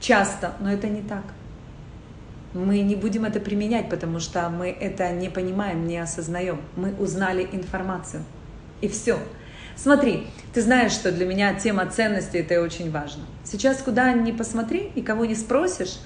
часто, 0.00 0.54
но 0.60 0.72
это 0.72 0.88
не 0.88 1.02
так. 1.02 1.24
Мы 2.54 2.80
не 2.80 2.96
будем 2.96 3.26
это 3.26 3.38
применять, 3.38 3.90
потому 3.90 4.18
что 4.18 4.48
мы 4.48 4.70
это 4.70 5.10
не 5.10 5.28
понимаем, 5.28 5.86
не 5.86 5.98
осознаем. 5.98 6.62
Мы 6.74 6.94
узнали 6.98 7.46
информацию. 7.52 8.24
И 8.80 8.88
все. 8.88 9.18
Смотри, 9.82 10.26
ты 10.52 10.60
знаешь, 10.60 10.92
что 10.92 11.10
для 11.10 11.24
меня 11.24 11.54
тема 11.54 11.86
ценности 11.86 12.36
это 12.36 12.60
очень 12.60 12.90
важно. 12.90 13.24
Сейчас 13.44 13.78
куда 13.78 14.12
ни 14.12 14.30
посмотри 14.30 14.90
и 14.94 15.00
кого 15.00 15.24
не 15.24 15.34
спросишь, 15.34 16.00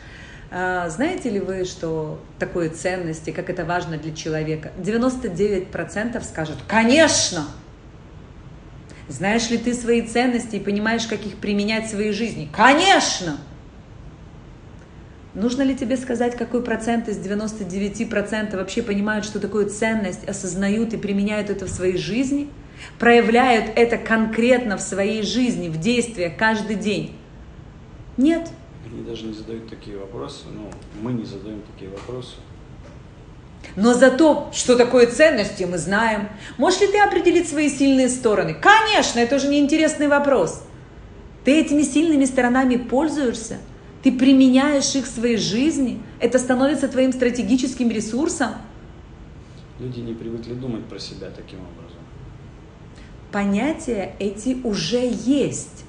а, 0.52 0.88
знаете 0.90 1.28
ли 1.28 1.40
вы, 1.40 1.64
что 1.64 2.20
такое 2.38 2.70
ценности, 2.70 3.30
как 3.30 3.50
это 3.50 3.64
важно 3.64 3.96
для 3.96 4.14
человека? 4.14 4.70
99% 4.78 6.22
скажут, 6.22 6.58
конечно! 6.68 7.46
Знаешь 9.08 9.50
ли 9.50 9.58
ты 9.58 9.74
свои 9.74 10.02
ценности 10.02 10.56
и 10.56 10.60
понимаешь, 10.60 11.06
как 11.06 11.26
их 11.26 11.38
применять 11.38 11.86
в 11.86 11.90
своей 11.90 12.12
жизни? 12.12 12.48
Конечно! 12.52 13.38
Нужно 15.34 15.62
ли 15.62 15.74
тебе 15.74 15.96
сказать, 15.96 16.36
какой 16.36 16.62
процент 16.62 17.08
из 17.08 17.18
99% 17.18 18.56
вообще 18.56 18.82
понимают, 18.84 19.24
что 19.24 19.40
такое 19.40 19.66
ценность, 19.66 20.22
осознают 20.28 20.94
и 20.94 20.96
применяют 20.96 21.50
это 21.50 21.66
в 21.66 21.70
своей 21.70 21.98
жизни? 21.98 22.50
Проявляют 22.98 23.72
это 23.76 23.96
конкретно 23.96 24.76
в 24.76 24.80
своей 24.80 25.22
жизни, 25.22 25.68
в 25.68 25.78
действиях 25.78 26.36
каждый 26.36 26.76
день? 26.76 27.16
Нет 28.16 28.50
они 28.94 29.02
даже 29.04 29.26
не 29.26 29.32
задают 29.32 29.68
такие 29.68 29.96
вопросы, 29.98 30.44
ну, 30.54 30.70
мы 31.02 31.12
не 31.12 31.24
задаем 31.24 31.62
такие 31.72 31.90
вопросы. 31.90 32.36
Но 33.76 33.94
зато, 33.94 34.50
что 34.52 34.76
такое 34.76 35.06
ценности, 35.06 35.64
мы 35.64 35.78
знаем. 35.78 36.28
Можешь 36.58 36.82
ли 36.82 36.86
ты 36.88 37.00
определить 37.00 37.48
свои 37.48 37.68
сильные 37.68 38.08
стороны? 38.08 38.54
Конечно, 38.54 39.18
это 39.18 39.36
уже 39.36 39.48
не 39.48 39.58
интересный 39.58 40.06
вопрос. 40.06 40.62
Ты 41.44 41.60
этими 41.60 41.82
сильными 41.82 42.24
сторонами 42.24 42.76
пользуешься, 42.76 43.58
ты 44.02 44.12
применяешь 44.12 44.94
их 44.94 45.06
в 45.06 45.08
своей 45.08 45.38
жизни, 45.38 46.00
это 46.20 46.38
становится 46.38 46.88
твоим 46.88 47.12
стратегическим 47.12 47.90
ресурсом. 47.90 48.50
Люди 49.80 50.00
не 50.00 50.14
привыкли 50.14 50.54
думать 50.54 50.84
про 50.84 50.98
себя 50.98 51.30
таким 51.34 51.60
образом. 51.60 51.83
Понятия 53.34 54.12
эти 54.20 54.58
уже 54.62 55.10
есть 55.10 55.84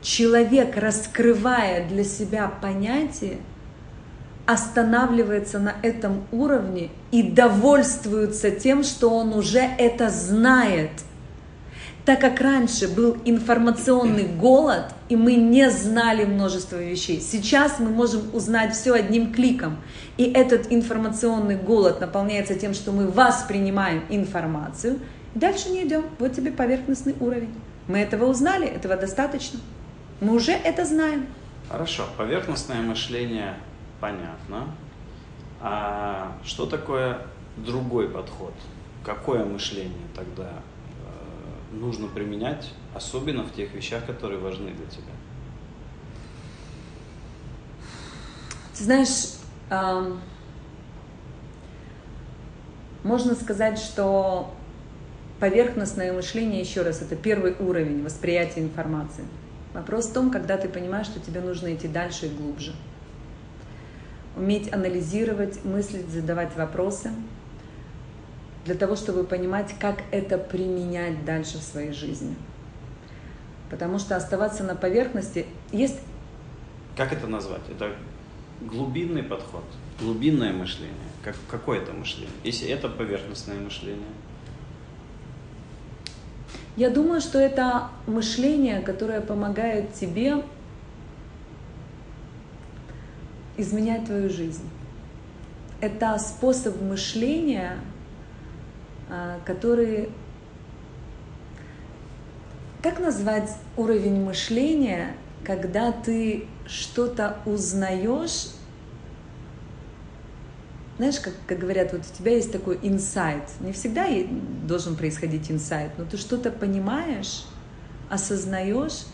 человек, 0.00 0.74
раскрывая 0.74 1.86
для 1.86 2.02
себя 2.02 2.50
понятие, 2.62 3.40
останавливается 4.46 5.58
на 5.58 5.74
этом 5.82 6.24
уровне 6.32 6.88
и 7.10 7.22
довольствуется 7.22 8.50
тем, 8.50 8.84
что 8.84 9.10
он 9.10 9.34
уже 9.34 9.58
это 9.58 10.08
знает. 10.08 10.92
Так 12.06 12.22
как 12.22 12.40
раньше 12.40 12.88
был 12.88 13.18
информационный 13.26 14.24
голод, 14.26 14.86
и 15.10 15.16
мы 15.16 15.34
не 15.34 15.70
знали 15.70 16.24
множество 16.24 16.76
вещей, 16.76 17.20
сейчас 17.20 17.80
мы 17.80 17.90
можем 17.90 18.34
узнать 18.34 18.74
все 18.74 18.94
одним 18.94 19.34
кликом. 19.34 19.76
И 20.16 20.24
этот 20.24 20.72
информационный 20.72 21.56
голод 21.56 22.00
наполняется 22.00 22.54
тем, 22.54 22.72
что 22.72 22.92
мы 22.92 23.08
воспринимаем 23.08 24.04
информацию, 24.08 25.00
дальше 25.38 25.70
не 25.70 25.86
идем. 25.86 26.04
Вот 26.18 26.34
тебе 26.34 26.50
поверхностный 26.50 27.14
уровень. 27.20 27.54
Мы 27.86 27.98
этого 27.98 28.26
узнали, 28.26 28.66
этого 28.66 28.96
достаточно. 28.96 29.60
Мы 30.20 30.34
уже 30.34 30.52
это 30.52 30.84
знаем. 30.84 31.26
Хорошо, 31.70 32.06
поверхностное 32.16 32.82
мышление 32.82 33.54
понятно. 34.00 34.74
А 35.60 36.36
что 36.44 36.66
такое 36.66 37.22
другой 37.56 38.08
подход? 38.08 38.54
Какое 39.04 39.44
мышление 39.44 40.06
тогда 40.14 40.50
э, 40.50 41.74
нужно 41.74 42.08
применять, 42.08 42.72
особенно 42.94 43.42
в 43.42 43.52
тех 43.52 43.72
вещах, 43.74 44.06
которые 44.06 44.38
важны 44.38 44.72
для 44.72 44.86
тебя? 44.86 45.12
Ты 48.76 48.84
знаешь, 48.84 49.34
э, 49.70 50.16
можно 53.02 53.34
сказать, 53.34 53.78
что 53.78 54.54
поверхностное 55.40 56.12
мышление, 56.12 56.60
еще 56.60 56.82
раз, 56.82 57.02
это 57.02 57.16
первый 57.16 57.54
уровень 57.58 58.04
восприятия 58.04 58.60
информации. 58.60 59.24
Вопрос 59.74 60.06
в 60.06 60.12
том, 60.12 60.30
когда 60.30 60.56
ты 60.56 60.68
понимаешь, 60.68 61.06
что 61.06 61.20
тебе 61.20 61.40
нужно 61.40 61.74
идти 61.74 61.88
дальше 61.88 62.26
и 62.26 62.28
глубже. 62.30 62.74
Уметь 64.36 64.72
анализировать, 64.72 65.64
мыслить, 65.64 66.08
задавать 66.08 66.56
вопросы, 66.56 67.10
для 68.64 68.74
того, 68.74 68.96
чтобы 68.96 69.24
понимать, 69.24 69.74
как 69.80 70.02
это 70.10 70.36
применять 70.36 71.24
дальше 71.24 71.58
в 71.58 71.62
своей 71.62 71.92
жизни. 71.92 72.34
Потому 73.70 73.98
что 73.98 74.16
оставаться 74.16 74.62
на 74.64 74.74
поверхности 74.74 75.46
есть... 75.72 75.98
Как 76.96 77.12
это 77.12 77.26
назвать? 77.26 77.62
Это 77.70 77.94
глубинный 78.60 79.22
подход, 79.22 79.64
глубинное 80.00 80.52
мышление. 80.52 80.94
Как, 81.24 81.36
какое 81.48 81.80
это 81.80 81.92
мышление? 81.92 82.34
Если 82.44 82.68
это 82.68 82.88
поверхностное 82.88 83.58
мышление– 83.58 84.08
я 86.78 86.90
думаю, 86.90 87.20
что 87.20 87.40
это 87.40 87.88
мышление, 88.06 88.80
которое 88.82 89.20
помогает 89.20 89.94
тебе 89.94 90.44
изменять 93.56 94.04
твою 94.04 94.30
жизнь. 94.30 94.62
Это 95.80 96.16
способ 96.20 96.80
мышления, 96.80 97.78
а, 99.10 99.40
который... 99.44 100.10
Как 102.80 103.00
назвать 103.00 103.50
уровень 103.76 104.24
мышления, 104.24 105.16
когда 105.42 105.90
ты 105.90 106.46
что-то 106.68 107.38
узнаешь 107.44 108.50
знаешь, 110.98 111.20
как, 111.20 111.32
как 111.46 111.60
говорят, 111.60 111.92
вот 111.92 112.02
у 112.02 112.16
тебя 112.16 112.34
есть 112.34 112.50
такой 112.50 112.78
инсайт. 112.82 113.44
Не 113.60 113.72
всегда 113.72 114.06
должен 114.66 114.96
происходить 114.96 115.48
инсайт, 115.48 115.92
но 115.96 116.04
ты 116.04 116.16
что-то 116.16 116.50
понимаешь, 116.50 117.44
осознаешь, 118.10 119.06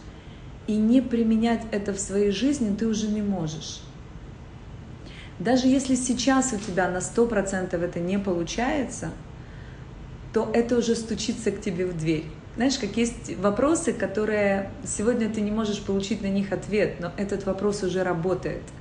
и 0.67 0.77
не 0.77 1.03
применять 1.03 1.61
это 1.73 1.93
в 1.93 2.01
своей 2.01 2.31
жизни 2.31 2.75
ты 2.75 2.87
уже 2.87 3.09
не 3.09 3.21
можешь. 3.21 3.83
Даже 5.39 5.67
если 5.67 5.95
сейчас 5.95 6.55
у 6.55 6.57
тебя 6.57 6.89
на 6.89 6.99
100% 6.99 7.77
это 7.79 8.01
не 8.01 8.19
получается, 8.19 9.11
то 10.33 10.51
это 10.55 10.79
уже 10.79 10.97
стучится 10.97 11.51
к 11.51 11.61
тебе 11.61 11.85
в 11.85 11.99
дверь. 11.99 12.25
Знаешь, 12.57 12.79
как 12.79 12.97
есть 12.97 13.37
вопросы, 13.37 13.93
которые 13.93 14.71
сегодня 14.87 15.29
ты 15.29 15.43
не 15.43 15.51
можешь 15.51 15.83
получить 15.83 16.23
на 16.23 16.29
них 16.29 16.51
ответ, 16.51 16.99
но 17.01 17.13
этот 17.19 17.45
вопрос 17.45 17.83
уже 17.83 18.03
работает– 18.03 18.63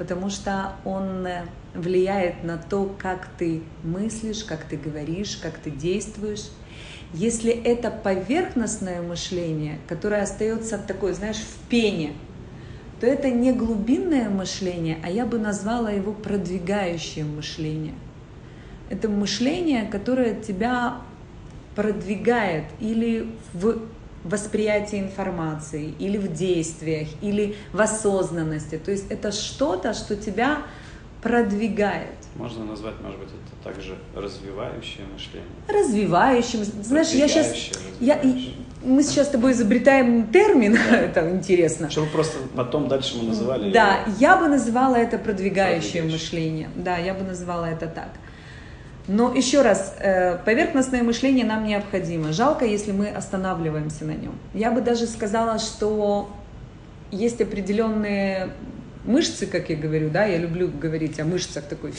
потому 0.00 0.30
что 0.30 0.76
он 0.86 1.26
э, 1.26 1.42
влияет 1.74 2.42
на 2.42 2.56
то, 2.56 2.90
как 2.98 3.28
ты 3.36 3.62
мыслишь, 3.84 4.44
как 4.44 4.64
ты 4.64 4.78
говоришь, 4.78 5.36
как 5.36 5.58
ты 5.58 5.70
действуешь. 5.70 6.48
Если 7.12 7.52
это 7.52 7.90
поверхностное 7.90 9.02
мышление, 9.02 9.78
которое 9.86 10.22
остается 10.22 10.78
такой, 10.78 11.12
знаешь, 11.12 11.36
в 11.36 11.68
пене, 11.68 12.14
то 12.98 13.06
это 13.06 13.28
не 13.28 13.52
глубинное 13.52 14.30
мышление, 14.30 14.96
а 15.04 15.10
я 15.10 15.26
бы 15.26 15.38
назвала 15.38 15.90
его 15.90 16.14
продвигающее 16.14 17.26
мышление. 17.26 17.92
Это 18.88 19.10
мышление, 19.10 19.84
которое 19.84 20.34
тебя 20.34 21.02
продвигает 21.76 22.64
или 22.80 23.30
в 23.52 23.82
восприятии 24.24 25.00
информации, 25.00 25.94
или 25.98 26.18
в 26.18 26.32
действиях, 26.32 27.08
или 27.22 27.56
в 27.72 27.80
осознанности. 27.80 28.78
То 28.78 28.90
есть 28.90 29.10
это 29.10 29.32
что-то, 29.32 29.94
что 29.94 30.16
тебя 30.16 30.58
продвигает. 31.22 32.16
Можно 32.36 32.64
назвать, 32.64 32.94
может 33.02 33.18
быть, 33.18 33.28
это 33.28 33.72
также 33.72 33.96
развивающее 34.14 35.04
мышление. 35.12 35.48
Развивающим. 35.68 36.64
Знаешь, 36.64 37.10
я 37.10 37.28
сейчас... 37.28 37.54
Я, 37.98 38.20
мы 38.82 39.02
сейчас 39.02 39.26
с 39.26 39.30
тобой 39.30 39.52
изобретаем 39.52 40.28
термин, 40.28 40.74
да. 40.74 40.96
это 41.00 41.28
интересно. 41.30 41.90
Чтобы 41.90 42.08
просто 42.08 42.38
потом 42.56 42.88
дальше 42.88 43.18
мы 43.18 43.24
называли 43.24 43.70
Да, 43.72 44.04
его... 44.06 44.16
я 44.18 44.36
бы 44.36 44.48
называла 44.48 44.96
это 44.96 45.18
продвигающее, 45.18 46.02
продвигающее 46.02 46.02
мышление. 46.04 46.70
Да, 46.76 46.96
я 46.96 47.12
бы 47.14 47.24
называла 47.24 47.66
это 47.66 47.86
так. 47.86 48.10
Но 49.12 49.34
еще 49.34 49.62
раз, 49.62 49.96
э, 49.98 50.38
поверхностное 50.44 51.02
мышление 51.02 51.44
нам 51.44 51.66
необходимо. 51.66 52.32
Жалко, 52.32 52.64
если 52.64 52.92
мы 52.92 53.08
останавливаемся 53.08 54.04
на 54.04 54.12
нем. 54.12 54.38
Я 54.54 54.70
бы 54.70 54.82
даже 54.82 55.06
сказала, 55.08 55.58
что 55.58 56.30
есть 57.10 57.40
определенные 57.40 58.50
мышцы, 59.04 59.46
как 59.46 59.68
я 59.68 59.74
говорю, 59.74 60.10
да, 60.10 60.26
я 60.26 60.38
люблю 60.38 60.68
говорить 60.68 61.18
о 61.18 61.24
мышцах 61.24 61.64
такой. 61.64 61.92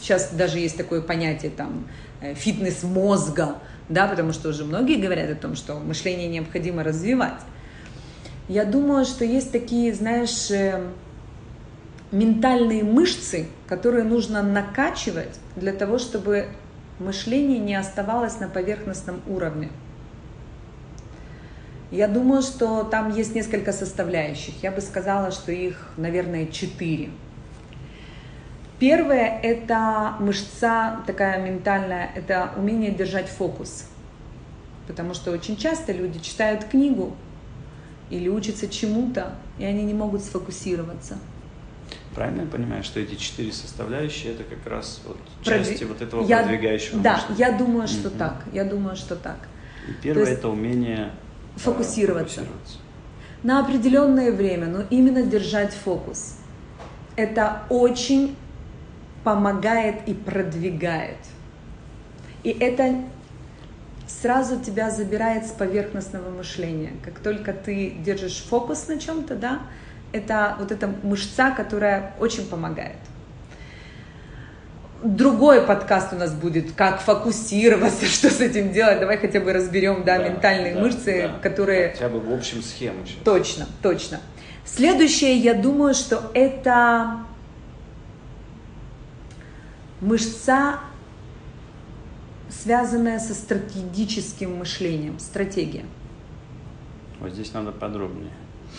Сейчас 0.00 0.30
даже 0.32 0.58
есть 0.58 0.76
такое 0.76 1.02
понятие 1.02 1.52
там 1.52 1.86
э, 2.20 2.34
фитнес 2.34 2.82
мозга, 2.82 3.58
да, 3.88 4.08
потому 4.08 4.32
что 4.32 4.48
уже 4.48 4.64
многие 4.64 4.96
говорят 4.96 5.30
о 5.30 5.36
том, 5.36 5.54
что 5.54 5.74
мышление 5.74 6.26
необходимо 6.26 6.82
развивать. 6.82 7.42
Я 8.48 8.64
думаю, 8.64 9.04
что 9.04 9.24
есть 9.24 9.52
такие, 9.52 9.94
знаешь, 9.94 10.50
э, 10.50 10.82
ментальные 12.12 12.82
мышцы, 12.82 13.46
которые 13.68 14.04
нужно 14.04 14.42
накачивать 14.42 15.38
для 15.56 15.72
того, 15.72 15.98
чтобы 15.98 16.48
мышление 16.98 17.58
не 17.58 17.74
оставалось 17.74 18.40
на 18.40 18.48
поверхностном 18.48 19.20
уровне. 19.26 19.70
Я 21.90 22.06
думаю, 22.08 22.42
что 22.42 22.84
там 22.84 23.12
есть 23.14 23.34
несколько 23.34 23.72
составляющих. 23.72 24.62
Я 24.62 24.70
бы 24.70 24.80
сказала, 24.80 25.30
что 25.32 25.50
их, 25.50 25.88
наверное, 25.96 26.46
четыре. 26.46 27.10
Первое– 28.78 29.40
это 29.42 30.14
мышца 30.20 31.00
такая 31.06 31.44
ментальная, 31.44 32.10
это 32.14 32.52
умение 32.56 32.92
держать 32.92 33.28
фокус. 33.28 33.86
Потому 34.86 35.14
что 35.14 35.32
очень 35.32 35.56
часто 35.56 35.92
люди 35.92 36.18
читают 36.20 36.64
книгу 36.64 37.14
или 38.08 38.28
учатся 38.28 38.68
чему-то, 38.68 39.34
и 39.58 39.64
они 39.64 39.84
не 39.84 39.94
могут 39.94 40.24
сфокусироваться– 40.24 41.18
Правильно 42.14 42.42
я 42.42 42.46
понимаю, 42.46 42.82
что 42.82 42.98
эти 42.98 43.14
четыре 43.14 43.52
составляющие 43.52 44.32
это 44.32 44.42
как 44.42 44.66
раз 44.66 45.00
вот 45.06 45.18
части 45.42 45.70
Продвиг... 45.70 45.88
вот 45.88 46.02
этого 46.02 46.26
я... 46.26 46.42
продвигающего 46.42 47.00
Да, 47.00 47.14
мышления. 47.14 47.36
я 47.38 47.58
думаю, 47.58 47.88
что 47.88 48.08
угу. 48.08 48.18
так. 48.18 48.44
Я 48.52 48.64
думаю, 48.64 48.96
что 48.96 49.16
так. 49.16 49.48
И 49.88 49.92
первое 50.02 50.26
есть... 50.26 50.38
это 50.38 50.48
умение 50.48 51.12
э, 51.56 51.58
фокусироваться. 51.58 52.40
фокусироваться. 52.40 52.78
На 53.42 53.60
определенное 53.60 54.32
время, 54.32 54.66
но 54.66 54.82
именно 54.90 55.22
держать 55.22 55.72
фокус. 55.72 56.36
Это 57.16 57.62
очень 57.68 58.36
помогает 59.24 60.08
и 60.08 60.14
продвигает. 60.14 61.18
И 62.42 62.50
это 62.50 63.04
сразу 64.06 64.60
тебя 64.60 64.90
забирает 64.90 65.46
с 65.46 65.50
поверхностного 65.50 66.30
мышления. 66.30 66.92
Как 67.04 67.20
только 67.20 67.52
ты 67.52 67.90
держишь 67.90 68.42
фокус 68.42 68.88
на 68.88 68.98
чем-то, 68.98 69.36
да, 69.36 69.60
это 70.12 70.56
вот 70.58 70.72
эта 70.72 70.88
мышца, 71.02 71.50
которая 71.50 72.14
очень 72.18 72.46
помогает. 72.46 72.96
Другой 75.02 75.62
подкаст 75.62 76.12
у 76.12 76.16
нас 76.16 76.32
будет, 76.32 76.72
как 76.72 77.00
фокусироваться, 77.00 78.04
что 78.06 78.28
с 78.30 78.40
этим 78.40 78.72
делать. 78.72 79.00
Давай 79.00 79.16
хотя 79.18 79.40
бы 79.40 79.52
разберем, 79.52 80.04
да, 80.04 80.18
да 80.18 80.28
ментальные 80.28 80.74
да, 80.74 80.80
мышцы, 80.80 81.28
да. 81.28 81.38
которые... 81.40 81.92
Хотя 81.92 82.08
бы 82.08 82.20
в 82.20 82.32
общем 82.32 82.62
схему. 82.62 83.06
Сейчас. 83.06 83.22
Точно, 83.24 83.66
точно. 83.82 84.20
Следующее, 84.64 85.36
я 85.36 85.54
думаю, 85.54 85.94
что 85.94 86.30
это 86.34 87.20
мышца, 90.00 90.80
связанная 92.50 93.18
со 93.18 93.34
стратегическим 93.34 94.58
мышлением, 94.58 95.18
стратегия. 95.18 95.84
Вот 97.20 97.32
здесь 97.32 97.52
надо 97.52 97.72
подробнее. 97.72 98.32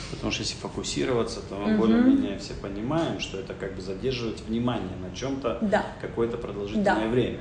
Потому 0.09 0.31
что 0.31 0.43
если 0.43 0.55
фокусироваться, 0.55 1.39
то 1.47 1.55
мы 1.55 1.73
угу. 1.73 1.81
более-менее 1.81 2.37
все 2.39 2.53
понимаем, 2.53 3.19
что 3.19 3.37
это 3.39 3.53
как 3.53 3.75
бы 3.75 3.81
задерживать 3.81 4.41
внимание 4.41 4.95
на 5.01 5.15
чем-то 5.15 5.59
да. 5.61 5.85
какое-то 6.01 6.37
продолжительное 6.37 6.95
да. 6.95 7.07
время. 7.07 7.39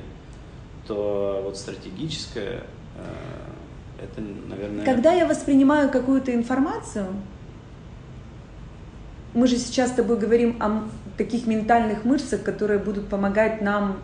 То 0.87 1.41
вот 1.43 1.57
стратегическое, 1.57 2.63
э, 2.97 4.03
это, 4.03 4.21
наверное... 4.21 4.85
Когда 4.85 5.13
я 5.13 5.25
воспринимаю 5.25 5.89
какую-то 5.89 6.33
информацию, 6.33 7.07
мы 9.33 9.47
же 9.47 9.57
сейчас 9.57 9.91
с 9.91 9.93
тобой 9.93 10.17
говорим 10.17 10.57
о 10.61 10.83
таких 11.17 11.47
ментальных 11.47 12.03
мышцах, 12.03 12.43
которые 12.43 12.79
будут 12.79 13.07
помогать 13.07 13.61
нам 13.61 13.99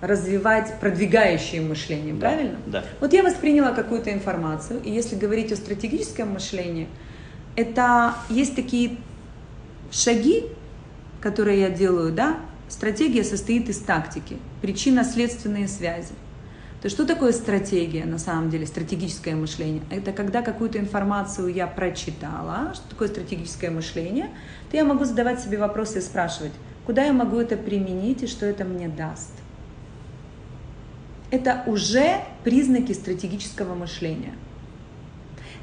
развивать 0.00 0.78
продвигающее 0.80 1.60
мышление, 1.60 2.14
да, 2.14 2.20
правильно? 2.20 2.58
Да. 2.66 2.84
Вот 3.00 3.12
я 3.12 3.22
восприняла 3.22 3.72
какую-то 3.72 4.12
информацию, 4.12 4.82
и 4.82 4.90
если 4.90 5.16
говорить 5.16 5.52
о 5.52 5.56
стратегическом 5.56 6.30
мышлении– 6.30 6.88
это 7.56 8.14
есть 8.28 8.54
такие 8.54 8.98
шаги, 9.90 10.44
которые 11.20 11.62
я 11.62 11.70
делаю, 11.70 12.12
да, 12.12 12.36
стратегия 12.68 13.24
состоит 13.24 13.68
из 13.68 13.78
тактики, 13.78 14.36
причинно-следственные 14.62 15.66
связи. 15.66 16.12
То 16.82 16.90
что 16.90 17.06
такое 17.06 17.32
стратегия 17.32 18.04
на 18.04 18.18
самом 18.18 18.50
деле, 18.50 18.66
стратегическое 18.66 19.34
мышление? 19.34 19.82
Это 19.90 20.12
когда 20.12 20.42
какую-то 20.42 20.78
информацию 20.78 21.48
я 21.48 21.66
прочитала, 21.66 22.74
что 22.74 22.88
такое 22.90 23.08
стратегическое 23.08 23.70
мышление, 23.70 24.30
то 24.70 24.76
я 24.76 24.84
могу 24.84 25.04
задавать 25.04 25.40
себе 25.40 25.58
вопросы 25.58 25.98
и 25.98 26.02
спрашивать, 26.02 26.52
куда 26.84 27.04
я 27.04 27.12
могу 27.12 27.38
это 27.38 27.56
применить 27.56 28.22
и 28.22 28.26
что 28.26 28.44
это 28.44 28.64
мне 28.64 28.88
даст. 28.88 29.32
Это 31.30 31.64
уже 31.66 32.20
признаки 32.44 32.92
стратегического 32.92 33.74
мышления– 33.74 34.34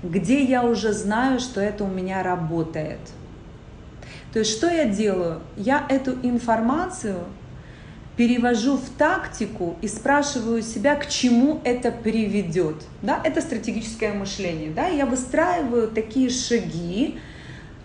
где 0.04 0.44
я 0.44 0.64
уже 0.64 0.92
знаю, 0.92 1.40
что 1.40 1.62
это 1.62 1.84
у 1.86 1.88
меня 1.88 2.22
работает. 2.22 3.00
То 4.34 4.40
есть 4.40 4.52
что 4.52 4.68
я 4.70 4.86
делаю? 4.86 5.42
Я 5.56 5.86
эту 5.90 6.14
информацию 6.24 7.24
перевожу 8.18 8.78
в 8.78 8.90
тактику 8.98 9.76
и 9.82 9.88
спрашиваю 9.88 10.62
себя, 10.62 10.96
к 10.96 11.08
чему 11.08 11.62
это 11.64 11.92
приведет. 11.92 12.76
Да? 13.02 13.22
Это 13.24 13.42
стратегическое 13.42 14.14
мышление. 14.14 14.72
Да? 14.72 14.88
Я 14.88 15.06
выстраиваю 15.06 15.88
такие 15.88 16.30
шаги, 16.30 17.20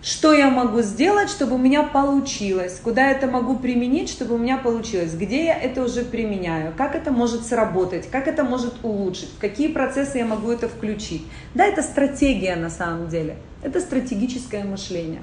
что 0.02 0.32
я 0.32 0.48
могу 0.50 0.82
сделать, 0.82 1.28
чтобы 1.28 1.56
у 1.56 1.58
меня 1.58 1.82
получилось? 1.82 2.80
Куда 2.82 3.10
это 3.10 3.26
могу 3.26 3.56
применить, 3.56 4.08
чтобы 4.08 4.36
у 4.36 4.38
меня 4.38 4.56
получилось? 4.56 5.14
Где 5.14 5.46
я 5.46 5.58
это 5.58 5.82
уже 5.82 6.04
применяю? 6.04 6.72
Как 6.76 6.94
это 6.94 7.10
может 7.10 7.44
сработать? 7.44 8.08
Как 8.08 8.28
это 8.28 8.44
может 8.44 8.74
улучшить? 8.84 9.30
В 9.30 9.38
какие 9.40 9.68
процессы 9.68 10.18
я 10.18 10.24
могу 10.24 10.50
это 10.50 10.68
включить? 10.68 11.22
Да, 11.54 11.66
это 11.66 11.82
стратегия 11.82 12.56
на 12.56 12.70
самом 12.70 13.08
деле. 13.08 13.36
Это 13.62 13.80
стратегическое 13.80 14.64
мышление. 14.64 15.22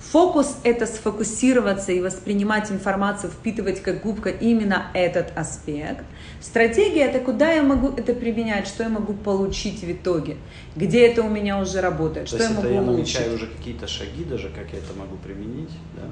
Фокус– 0.00 0.56
это 0.62 0.86
сфокусироваться 0.86 1.92
и 1.92 2.00
воспринимать 2.00 2.70
информацию, 2.70 3.30
впитывать 3.30 3.82
как 3.82 4.02
губка 4.02 4.30
именно 4.30 4.86
этот 4.94 5.36
аспект. 5.36 6.04
Стратегия– 6.40 7.02
это 7.06 7.18
куда 7.18 7.50
я 7.50 7.62
могу 7.62 7.88
это 7.88 8.14
применять, 8.14 8.68
что 8.68 8.84
я 8.84 8.88
могу 8.88 9.12
получить 9.12 9.80
в 9.82 9.90
итоге, 9.90 10.36
где 10.76 11.06
это 11.06 11.22
у 11.22 11.28
меня 11.28 11.58
уже 11.60 11.80
работает, 11.80 12.30
То 12.30 12.36
что 12.36 12.44
я 12.44 12.50
это 12.50 12.60
могу 12.60 12.74
я 12.74 12.80
улучшить. 12.82 13.14
намечаю 13.16 13.34
уже 13.34 13.46
какие-то 13.48 13.88
шаги 13.88 14.24
даже, 14.24 14.48
как 14.50 14.66
я 14.72 14.78
это 14.78 14.94
могу 14.96 15.16
применить, 15.16 15.70
да? 15.96 16.02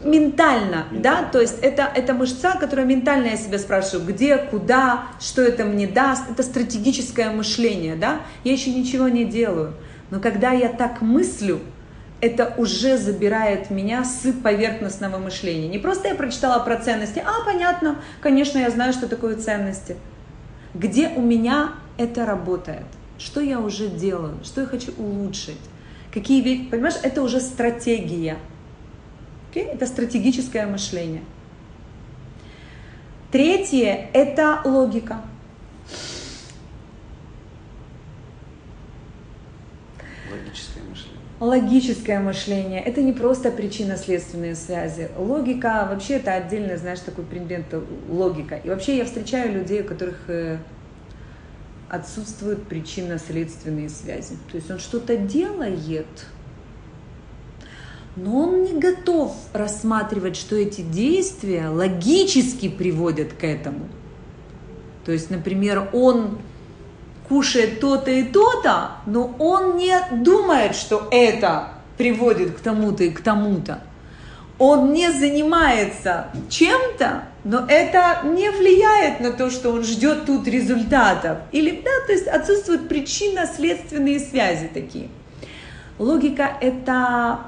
Это- 0.00 0.08
Ментально, 0.08 0.86
да, 0.90 0.94
Ментально. 0.96 1.28
то 1.30 1.40
есть 1.40 1.58
это, 1.62 1.90
это 1.94 2.14
мышца, 2.14 2.56
которая 2.58 2.84
ментально 2.86 3.28
я 3.28 3.36
себя 3.36 3.58
спрашиваю, 3.58 4.06
где, 4.06 4.36
куда, 4.38 5.06
что 5.20 5.40
это 5.40 5.64
мне 5.64 5.86
даст, 5.86 6.30
это 6.30 6.42
стратегическое 6.42 7.30
мышление, 7.30 7.94
да, 7.96 8.20
я 8.44 8.52
еще 8.52 8.70
ничего 8.72 9.08
не 9.08 9.24
делаю, 9.24 9.74
но 10.10 10.20
когда 10.20 10.50
я 10.52 10.68
так 10.68 11.00
мыслю, 11.00 11.60
это 12.24 12.54
уже 12.56 12.96
забирает 12.96 13.68
меня 13.68 14.02
с 14.02 14.32
поверхностного 14.32 15.18
мышления. 15.18 15.68
Не 15.68 15.78
просто 15.78 16.08
я 16.08 16.14
прочитала 16.14 16.64
про 16.64 16.76
ценности, 16.76 17.22
а, 17.24 17.44
понятно, 17.44 18.00
конечно, 18.22 18.58
я 18.58 18.70
знаю, 18.70 18.94
что 18.94 19.08
такое 19.08 19.36
ценности. 19.36 19.96
Где 20.72 21.08
у 21.08 21.20
меня 21.20 21.74
это 21.98 22.24
работает? 22.24 22.86
Что 23.18 23.40
я 23.40 23.60
уже 23.60 23.88
делаю? 23.88 24.38
Что 24.42 24.62
я 24.62 24.66
хочу 24.66 24.92
улучшить? 24.96 25.60
Какие 26.12 26.40
вещи? 26.40 26.70
Понимаешь, 26.70 26.96
это 27.02 27.22
уже 27.22 27.40
стратегия. 27.40 28.38
Окей? 29.50 29.64
Это 29.64 29.86
стратегическое 29.86 30.66
мышление. 30.66 31.22
Третье– 33.30 34.08
это 34.14 34.62
логика. 34.64 35.20
Логическое 40.32 40.82
мышление. 40.88 41.23
Логическое 41.40 42.20
мышление– 42.20 42.80
это 42.84 43.02
не 43.02 43.12
просто 43.12 43.50
причинно-следственные 43.50 44.54
связи. 44.54 45.10
Логика, 45.18 45.86
вообще 45.90 46.14
это 46.14 46.32
отдельный, 46.32 46.76
знаешь, 46.76 47.00
такой 47.00 47.24
предмет 47.24 47.64
логика. 48.08 48.56
И 48.56 48.68
вообще 48.68 48.96
я 48.96 49.04
встречаю 49.04 49.52
людей, 49.52 49.82
у 49.82 49.84
которых 49.84 50.28
э, 50.28 50.58
отсутствуют 51.88 52.68
причинно-следственные 52.68 53.88
связи. 53.88 54.36
То 54.50 54.56
есть 54.56 54.70
он 54.70 54.78
что-то 54.78 55.16
делает, 55.16 56.06
но 58.14 58.42
он 58.42 58.62
не 58.62 58.78
готов 58.78 59.36
рассматривать, 59.52 60.36
что 60.36 60.54
эти 60.54 60.82
действия 60.82 61.68
логически 61.68 62.68
приводят 62.68 63.32
к 63.32 63.42
этому. 63.42 63.88
То 65.04 65.10
есть, 65.10 65.30
например, 65.30 65.88
он 65.92 66.38
кушает 67.28 67.80
то-то 67.80 68.10
и 68.10 68.24
то-то, 68.24 68.92
но 69.06 69.34
он 69.38 69.76
не 69.76 69.96
думает, 70.12 70.74
что 70.76 71.08
это 71.10 71.68
приводит 71.96 72.56
к 72.56 72.60
тому-то 72.60 73.04
и 73.04 73.10
к 73.10 73.22
тому-то. 73.22 73.80
Он 74.58 74.92
не 74.92 75.10
занимается 75.10 76.28
чем-то, 76.48 77.24
но 77.42 77.66
это 77.68 78.20
не 78.24 78.50
влияет 78.50 79.20
на 79.20 79.32
то, 79.32 79.50
что 79.50 79.70
он 79.70 79.82
ждет 79.82 80.26
тут 80.26 80.46
результатов. 80.46 81.38
Или, 81.50 81.82
да, 81.82 82.06
то 82.06 82.12
есть 82.12 82.28
отсутствуют 82.28 82.88
причинно-следственные 82.88 84.20
связи 84.20 84.70
такие. 84.72 85.08
Логика 85.98 86.50
это 86.60 87.40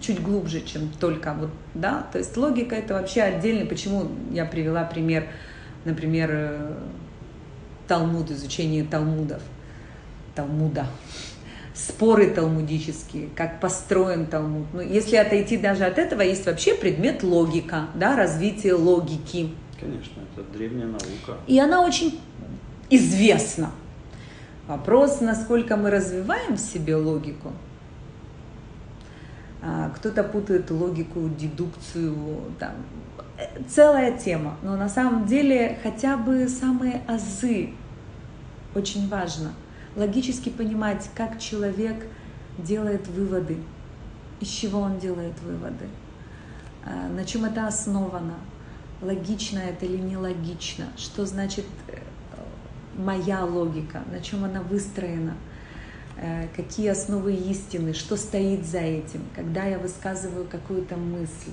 чуть 0.00 0.22
глубже, 0.22 0.60
чем 0.60 0.90
только 1.00 1.32
вот, 1.32 1.50
да, 1.74 2.06
то 2.12 2.18
есть 2.18 2.36
логика 2.36 2.74
это 2.74 2.94
вообще 2.94 3.22
отдельный, 3.22 3.64
почему 3.64 4.08
я 4.30 4.44
привела 4.44 4.84
пример, 4.84 5.26
например, 5.84 6.30
э, 6.32 6.74
Талмуд, 7.90 8.30
изучение 8.30 8.84
Талмудов, 8.84 9.42
Талмуда, 10.36 10.86
споры 11.74 12.30
талмудические, 12.30 13.30
как 13.34 13.58
построен 13.58 14.26
Талмуд. 14.26 14.66
Ну, 14.72 14.80
если 14.80 15.16
отойти 15.16 15.56
даже 15.56 15.84
от 15.84 15.98
этого, 15.98 16.22
есть 16.22 16.46
вообще 16.46 16.76
предмет 16.76 17.24
логика, 17.24 17.88
да, 17.96 18.14
развитие 18.14 18.74
логики. 18.74 19.50
Конечно, 19.80 20.22
это 20.32 20.48
древняя 20.52 20.86
наука. 20.86 21.38
И 21.48 21.58
она 21.58 21.84
очень 21.84 22.20
известна. 22.90 23.72
Вопрос, 24.68 25.20
насколько 25.20 25.76
мы 25.76 25.90
развиваем 25.90 26.54
в 26.54 26.60
себе 26.60 26.94
логику. 26.94 27.50
А, 29.62 29.90
Кто-то 29.96 30.22
путает 30.22 30.70
логику, 30.70 31.28
дедукцию, 31.28 32.14
там, 32.60 32.70
э, 33.36 33.62
целая 33.68 34.16
тема. 34.16 34.58
Но 34.62 34.76
на 34.76 34.88
самом 34.88 35.26
деле 35.26 35.76
хотя 35.82 36.16
бы 36.16 36.46
самые 36.48 37.02
азы 37.08 37.70
очень 38.74 39.08
важно. 39.08 39.52
Логически 39.96 40.50
понимать, 40.50 41.10
как 41.14 41.40
человек 41.40 42.06
делает 42.58 43.06
выводы, 43.08 43.58
из 44.40 44.48
чего 44.48 44.80
он 44.80 44.98
делает 44.98 45.38
выводы, 45.42 45.88
а, 46.84 47.08
на 47.08 47.24
чем 47.24 47.44
это 47.44 47.66
основано, 47.66 48.34
логично 49.02 49.58
это 49.58 49.86
или 49.86 49.96
нелогично, 49.96 50.86
что 50.96 51.24
значит 51.26 51.64
э, 51.88 51.98
моя 52.96 53.44
логика, 53.44 54.02
на 54.10 54.20
чем 54.20 54.44
она 54.44 54.60
выстроена, 54.62 55.34
э, 56.16 56.48
какие 56.54 56.88
основы 56.88 57.34
истины, 57.34 57.94
что 57.94 58.16
стоит 58.16 58.66
за 58.66 58.80
этим, 58.80 59.22
когда 59.34 59.64
я 59.64 59.78
высказываю 59.78 60.46
какую-то 60.46 60.96
мысль, 60.96 61.52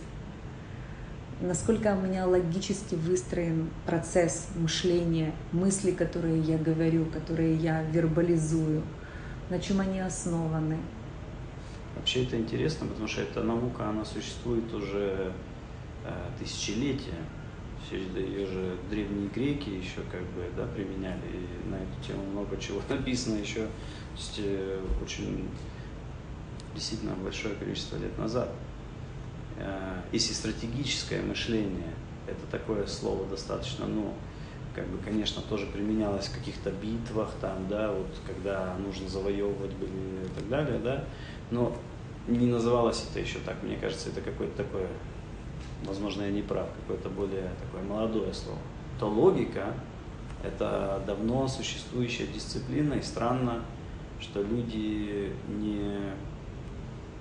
насколько 1.41 1.95
у 1.95 2.01
меня 2.01 2.25
логически 2.25 2.95
выстроен 2.95 3.69
процесс 3.85 4.49
мышления, 4.55 5.33
мысли, 5.51 5.91
которые 5.91 6.39
я 6.41 6.57
говорю, 6.57 7.05
которые 7.05 7.55
я 7.55 7.83
вербализую, 7.83 8.83
на 9.49 9.59
чем 9.59 9.79
они 9.79 9.99
основаны. 9.99 10.77
Вообще 11.95 12.23
это 12.23 12.37
интересно, 12.37 12.87
потому 12.87 13.07
что 13.07 13.21
эта 13.21 13.43
наука, 13.43 13.89
она 13.89 14.05
существует 14.05 14.71
уже 14.73 15.31
э, 16.05 16.11
тысячелетия. 16.39 17.23
Все 17.85 17.97
ее 17.97 18.45
же 18.45 18.77
древние 18.89 19.29
греки 19.29 19.69
еще 19.69 20.01
как 20.11 20.21
бы 20.21 20.43
да, 20.55 20.65
применяли, 20.65 21.21
и 21.31 21.69
на 21.69 21.75
эту 21.75 22.05
тему 22.05 22.23
много 22.31 22.57
чего 22.57 22.81
написано 22.89 23.37
еще 23.37 23.67
есть, 24.15 24.39
э, 24.39 24.79
очень 25.01 25.47
действительно 26.75 27.13
большое 27.15 27.55
количество 27.55 27.97
лет 27.97 28.17
назад. 28.17 28.49
Э, 29.57 30.01
Если 30.11 30.33
стратегическое 30.33 31.21
мышление, 31.21 31.93
это 32.27 32.45
такое 32.51 32.85
слово 32.87 33.25
достаточно, 33.25 33.85
ну, 33.87 34.13
как 34.75 34.87
бы, 34.87 34.97
конечно, 34.99 35.41
тоже 35.41 35.65
применялось 35.65 36.27
в 36.27 36.37
каких-то 36.37 36.71
битвах, 36.71 37.31
там, 37.41 37.67
да, 37.67 37.91
вот, 37.91 38.07
когда 38.27 38.75
нужно 38.77 39.09
завоевывать 39.09 39.73
были 39.73 40.25
и 40.25 40.29
так 40.35 40.47
далее, 40.49 40.79
да, 40.79 41.03
но 41.49 41.75
не 42.27 42.45
называлось 42.45 43.05
это 43.09 43.19
еще 43.19 43.39
так, 43.39 43.63
мне 43.63 43.77
кажется, 43.77 44.09
это 44.09 44.21
какое-то 44.21 44.63
такое, 44.63 44.87
возможно, 45.83 46.23
я 46.23 46.31
не 46.31 46.41
прав, 46.41 46.67
какое-то 46.81 47.09
более 47.09 47.49
такое 47.61 47.83
молодое 47.87 48.33
слово. 48.33 48.59
То 48.99 49.09
логика– 49.09 49.73
это 50.43 51.01
давно 51.07 51.47
существующая 51.47 52.27
дисциплина, 52.27 52.93
и 52.93 53.01
странно, 53.01 53.63
что 54.19 54.43
люди 54.43 55.31
не, 55.47 55.99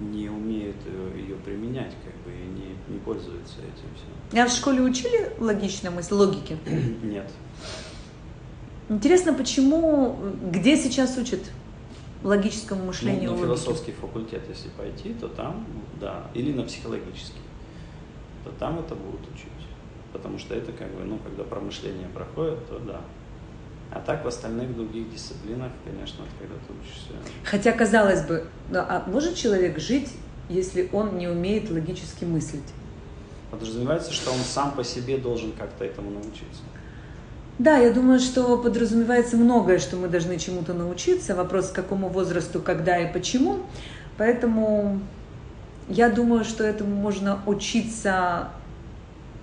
не 0.00 0.28
умеют 0.28 0.76
ее, 0.86 1.22
ее 1.22 1.36
применять, 1.36 1.92
как 2.04 2.14
бы, 2.24 2.30
и 2.30 2.44
не, 2.46 2.76
не 2.94 2.98
пользуются 3.00 3.58
этим 3.60 3.88
всем. 3.94 4.08
Я 4.32 4.46
в 4.46 4.50
школе 4.50 4.82
учили 4.82 5.32
логично 5.38 5.90
мысль, 5.90 6.14
логики. 6.14 6.58
Нет. 7.02 7.30
Интересно, 8.88 9.32
почему, 9.34 10.18
где 10.50 10.76
сейчас 10.76 11.16
учат 11.16 11.40
логическому 12.22 12.80
Ну, 12.82 12.86
мышлению 12.88 13.24
на 13.24 13.30
логике? 13.30 13.46
философский 13.46 13.92
факультет, 13.92 14.42
если 14.48 14.68
пойти, 14.70 15.14
то 15.14 15.28
там, 15.28 15.66
да, 16.00 16.26
или 16.34 16.52
на 16.52 16.62
психологический, 16.62 17.40
то 18.44 18.50
там 18.58 18.78
это 18.78 18.94
будут 18.94 19.20
учить. 19.34 19.50
Потому 20.12 20.38
что 20.38 20.54
это 20.54 20.72
как 20.72 20.88
бы, 20.94 21.04
ну, 21.04 21.18
когда 21.18 21.42
промышление 21.42 22.08
проходит, 22.08 22.66
то 22.68 22.78
да. 22.78 23.00
А 23.92 24.00
так 24.00 24.24
в 24.24 24.28
остальных 24.28 24.74
других 24.74 25.10
дисциплинах, 25.12 25.70
конечно, 25.84 26.24
когда 26.38 26.54
ты 26.54 26.72
учишься. 26.80 27.12
Хотя, 27.44 27.72
казалось 27.72 28.22
бы, 28.22 28.46
да, 28.70 28.86
а 28.88 29.08
может 29.08 29.36
человек 29.36 29.78
жить, 29.78 30.10
если 30.48 30.88
он 30.92 31.18
не 31.18 31.28
умеет 31.28 31.70
логически 31.70 32.24
мыслить? 32.24 32.64
Подразумевается, 33.50 34.12
что 34.12 34.32
он 34.32 34.38
сам 34.40 34.72
по 34.72 34.84
себе 34.84 35.18
должен 35.18 35.52
как-то 35.52 35.84
этому 35.84 36.10
научиться. 36.10 36.62
Да, 37.58 37.78
я 37.78 37.90
думаю, 37.90 38.20
что 38.20 38.58
подразумевается 38.58 39.36
многое, 39.36 39.78
что 39.78 39.96
мы 39.96 40.08
должны 40.08 40.38
чему-то 40.38 40.74
научиться. 40.74 41.34
Вопрос, 41.34 41.70
к 41.70 41.74
какому 41.74 42.08
возрасту, 42.08 42.60
когда 42.60 42.98
и 42.98 43.10
почему. 43.10 43.60
Поэтому 44.18 45.00
я 45.88 46.10
думаю, 46.10 46.44
что 46.44 46.64
этому 46.64 46.94
можно 46.94 47.40
учиться 47.46 48.48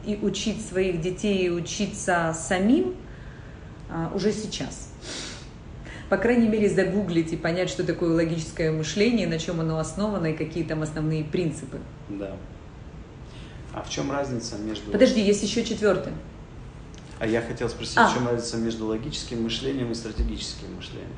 и 0.06 0.20
учить 0.22 0.64
своих 0.64 1.02
детей, 1.02 1.48
и 1.48 1.50
учиться 1.50 2.36
самим 2.38 2.94
уже 4.14 4.32
сейчас. 4.32 4.90
По 6.10 6.18
крайней 6.18 6.48
мере, 6.48 6.70
загуглить 6.70 7.34
и 7.34 7.38
понять, 7.38 7.70
что 7.70 7.84
такое 7.84 8.14
логическое 8.14 8.72
мышление, 8.72 9.28
на 9.28 9.40
чем 9.40 9.62
оно 9.62 9.80
основано 9.80 10.28
и 10.28 10.34
какие 10.34 10.64
там 10.64 10.82
основные 10.82 11.24
принципы. 11.24 11.80
Да. 12.10 12.36
А 13.74 13.82
в 13.82 13.90
чем 13.90 14.12
разница 14.12 14.58
между... 14.58 14.92
Подожди, 14.92 15.22
есть 15.22 15.42
еще 15.42 15.64
четвертый. 15.64 16.14
А 17.20 17.26
я 17.26 17.42
хотел 17.42 17.70
спросить, 17.70 17.98
А. 17.98 18.08
в 18.08 18.14
чем 18.14 18.28
разница 18.28 18.58
между 18.58 18.86
логическим 18.86 19.44
мышлением 19.44 19.92
и 19.92 19.96
стратегическим 19.96 20.76
мышлением? 20.76 21.10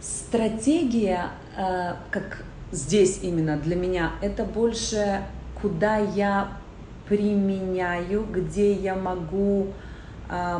Стратегия, 0.00 1.30
э, 1.56 1.94
как 2.10 2.44
здесь 2.70 3.20
именно 3.22 3.56
для 3.56 3.74
меня, 3.74 4.12
это 4.22 4.44
больше 4.44 5.22
куда 5.60 5.96
я 5.96 6.56
применяю, 7.08 8.26
где 8.30 8.72
я 8.72 8.94
могу 8.94 9.68
а, 9.68 9.85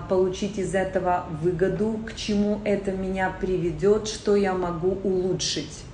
получить 0.09 0.59
из 0.59 0.75
этого 0.75 1.27
выгоду, 1.43 2.01
к 2.07 2.15
чему 2.15 2.61
это 2.65 2.93
меня 2.93 3.33
приведет, 3.41 4.09
что 4.09 4.37
я 4.37 4.55
могу 4.55 4.99
улучшить. 5.03 5.85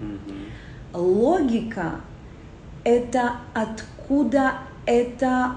Mm-hmm. 0.00 0.98
Логика– 0.98 2.00
это 2.84 3.32
откуда 3.54 4.54
эта 4.84 5.56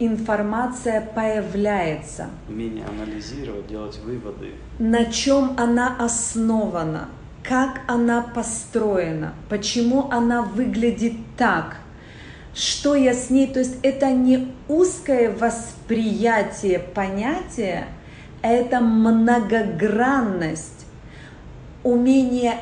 информация 0.00 1.00
появляется. 1.02 2.30
Умение 2.48 2.84
анализировать, 2.84 3.66
делать 3.68 3.98
выводы. 3.98 4.54
На 4.78 5.04
чем 5.04 5.54
она 5.56 5.96
основана, 5.98 7.08
как 7.42 7.80
она 7.86 8.22
построена, 8.22 9.34
почему 9.48 10.08
она 10.10 10.42
выглядит 10.42 11.14
так, 11.36 11.76
что 12.54 12.94
я 12.94 13.14
с 13.14 13.30
ней, 13.30 13.46
то 13.46 13.60
есть 13.60 13.76
это 13.82 14.10
не 14.10 14.48
узкое 14.68 15.30
восприятие 15.30 16.78
понятия, 16.78 17.86
а 18.42 18.48
это 18.48 18.80
многогранность, 18.80 20.86
умение 21.84 22.54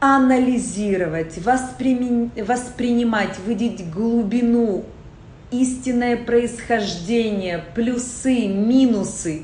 анализировать, 0.00 1.38
воспринимать, 1.44 3.36
видеть 3.46 3.90
глубину, 3.90 4.84
истинное 5.50 6.16
происхождение, 6.16 7.64
плюсы, 7.74 8.46
минусы. 8.46 9.42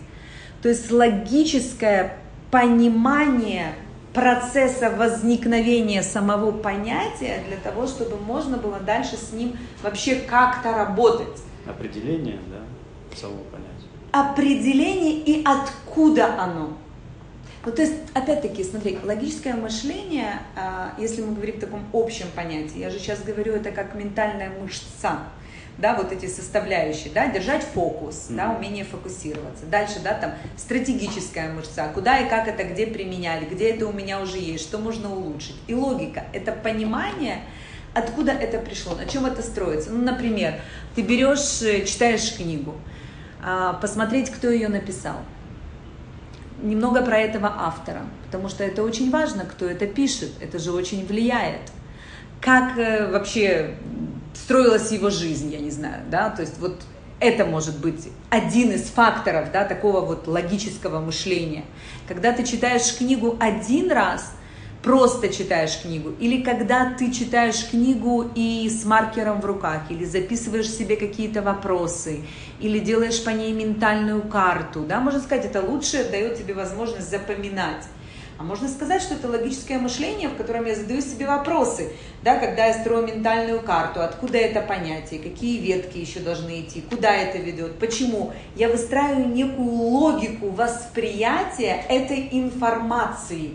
То 0.63 0.69
есть 0.69 0.91
логическое 0.91 2.17
понимание 2.51 3.75
процесса 4.15 4.91
возникновения 4.91 6.03
самого 6.03 6.53
понятия 6.53 7.43
для 7.49 7.57
того, 7.57 7.87
чтобы 7.87 8.17
можно 8.17 8.57
было 8.57 8.79
дальше 8.79 9.17
с 9.17 9.33
ним 9.33 9.57
вообще 9.83 10.15
как-то 10.15 10.73
работать. 10.73 11.43
Определение, 11.67 12.39
да, 12.49 13.17
самого 13.17 13.43
понятия. 13.45 13.75
Определение 14.13 15.19
и 15.19 15.45
откуда 15.45 16.41
оно. 16.41 16.75
Ну, 17.67 17.73
то 17.73 17.83
есть, 17.83 17.95
опять-таки, 18.13 18.63
смотри, 18.63 18.99
логическое 19.03 19.55
мышление, 19.55 20.43
а, 20.55 20.95
если 20.99 21.23
мы 21.23 21.35
говорим 21.35 21.57
в 21.57 21.61
таком 21.61 21.81
общем 21.93 22.27
понятии, 22.37 22.79
я 22.79 22.91
же 22.91 22.99
сейчас 22.99 23.23
говорю 23.23 23.55
это 23.55 23.73
как 23.73 23.95
ментальная 23.95 24.51
мышца, 24.61 25.21
да, 25.79 25.95
вот 25.95 26.13
эти 26.13 26.27
составляющие, 26.27 27.13
да, 27.13 27.29
держать 27.29 27.63
фокус, 27.63 28.29
mm-hmm. 28.29 28.37
да, 28.37 28.51
умение 28.53 28.85
фокусироваться. 28.85 29.67
Дальше, 29.67 30.01
да, 30.03 30.15
там 30.15 30.33
стратегическая 30.57 31.53
мышца, 31.53 31.91
куда 31.93 32.19
и 32.19 32.29
как 32.29 32.49
это, 32.49 32.65
где 32.65 32.87
применять, 32.87 33.51
где 33.51 33.71
это 33.71 33.87
у 33.87 33.93
меня 33.93 34.21
уже 34.21 34.39
есть, 34.39 34.65
что 34.65 34.79
можно 34.79 35.13
улучшить. 35.13 35.57
И 35.67 35.75
логика– 35.75 36.25
это 36.33 36.53
понимание, 36.53 37.41
откуда 37.93 38.33
это 38.33 38.59
пришло, 38.59 38.95
на 38.95 39.07
чем 39.07 39.27
это 39.27 39.43
строится. 39.43 39.91
Ну, 39.91 40.03
например, 40.03 40.55
ты 40.95 41.03
берешь, 41.03 41.63
э, 41.63 41.85
читаешь 41.85 42.37
книгу, 42.37 42.75
а, 43.43 43.75
посмотреть, 43.75 44.31
кто 44.31 44.49
ее 44.49 44.69
написал. 44.69 45.17
Немного 46.63 47.03
про 47.03 47.19
этого 47.19 47.53
автора, 47.55 48.03
потому 48.27 48.49
что 48.49 48.65
это 48.65 48.83
очень 48.83 49.11
важно, 49.11 49.45
кто 49.45 49.67
это 49.67 49.87
пишет, 49.87 50.31
это 50.41 50.59
же 50.59 50.73
очень 50.73 51.05
влияет. 51.05 51.73
Как 52.41 52.79
э, 52.79 53.11
вообще 53.11 53.75
строилась 54.35 54.91
его 54.93 55.11
жизнь, 55.11 55.53
я 55.53 55.59
не 55.59 55.71
знаю, 55.71 56.03
да, 56.11 56.31
то 56.31 56.43
есть 56.43 56.59
вот 56.59 56.83
это 57.21 57.47
может 57.47 57.79
быть 57.79 58.09
один 58.31 58.73
из 58.73 58.83
факторов, 58.83 59.51
да, 59.53 59.65
такого 59.65 60.01
вот 60.01 60.27
логического 60.27 61.01
мышления. 61.01 61.65
Когда 62.07 62.33
ты 62.33 62.45
читаешь 62.45 62.97
книгу 62.97 63.37
один 63.41 63.91
раз, 63.91 64.33
просто 64.83 65.31
читаешь 65.31 65.81
книгу, 65.81 66.11
или 66.21 66.43
когда 66.43 66.93
ты 66.93 67.11
читаешь 67.11 67.67
книгу 67.71 68.31
и 68.35 68.69
с 68.69 68.85
маркером 68.85 69.41
в 69.41 69.47
руках, 69.47 69.83
или 69.89 70.05
записываешь 70.05 70.69
себе 70.69 70.97
какие-то 70.97 71.41
вопросы, 71.41 72.21
или 72.61 72.79
делаешь 72.79 73.25
по 73.25 73.31
ней 73.31 73.53
ментальную 73.53 74.23
карту, 74.23 74.85
да, 74.87 75.01
можно 75.01 75.21
сказать, 75.21 75.47
это 75.47 75.63
лучше 75.63 76.05
дает 76.11 76.37
тебе 76.37 76.53
возможность 76.53 77.11
запоминать. 77.11 77.85
А 78.37 78.43
можно 78.43 78.69
сказать, 78.69 79.01
что 79.01 79.15
это 79.15 79.29
логическое 79.29 79.79
мышление, 79.79 80.29
в 80.29 80.37
котором 80.37 80.67
я 80.67 80.75
задаю 80.75 81.01
себе 81.01 81.27
вопросы, 81.27 81.93
да, 82.23 82.37
когда 82.37 82.67
я 82.67 82.75
строю 82.75 83.07
ментальную 83.07 83.61
карту, 83.61 84.03
откуда 84.03 84.39
это 84.39 84.61
понятие, 84.61 85.21
какие 85.21 85.61
ветки 85.61 85.99
еще 85.99 86.19
должны 86.19 86.63
идти, 86.63 86.81
куда 86.81 87.15
это 87.15 87.39
ведет, 87.39 87.79
почему. 87.79 88.33
Я 88.57 88.69
выстраиваю 88.69 89.29
некую 89.29 89.71
логику 89.71 90.51
восприятия 90.51 91.85
этой 91.89 92.29
информации. 92.33 93.55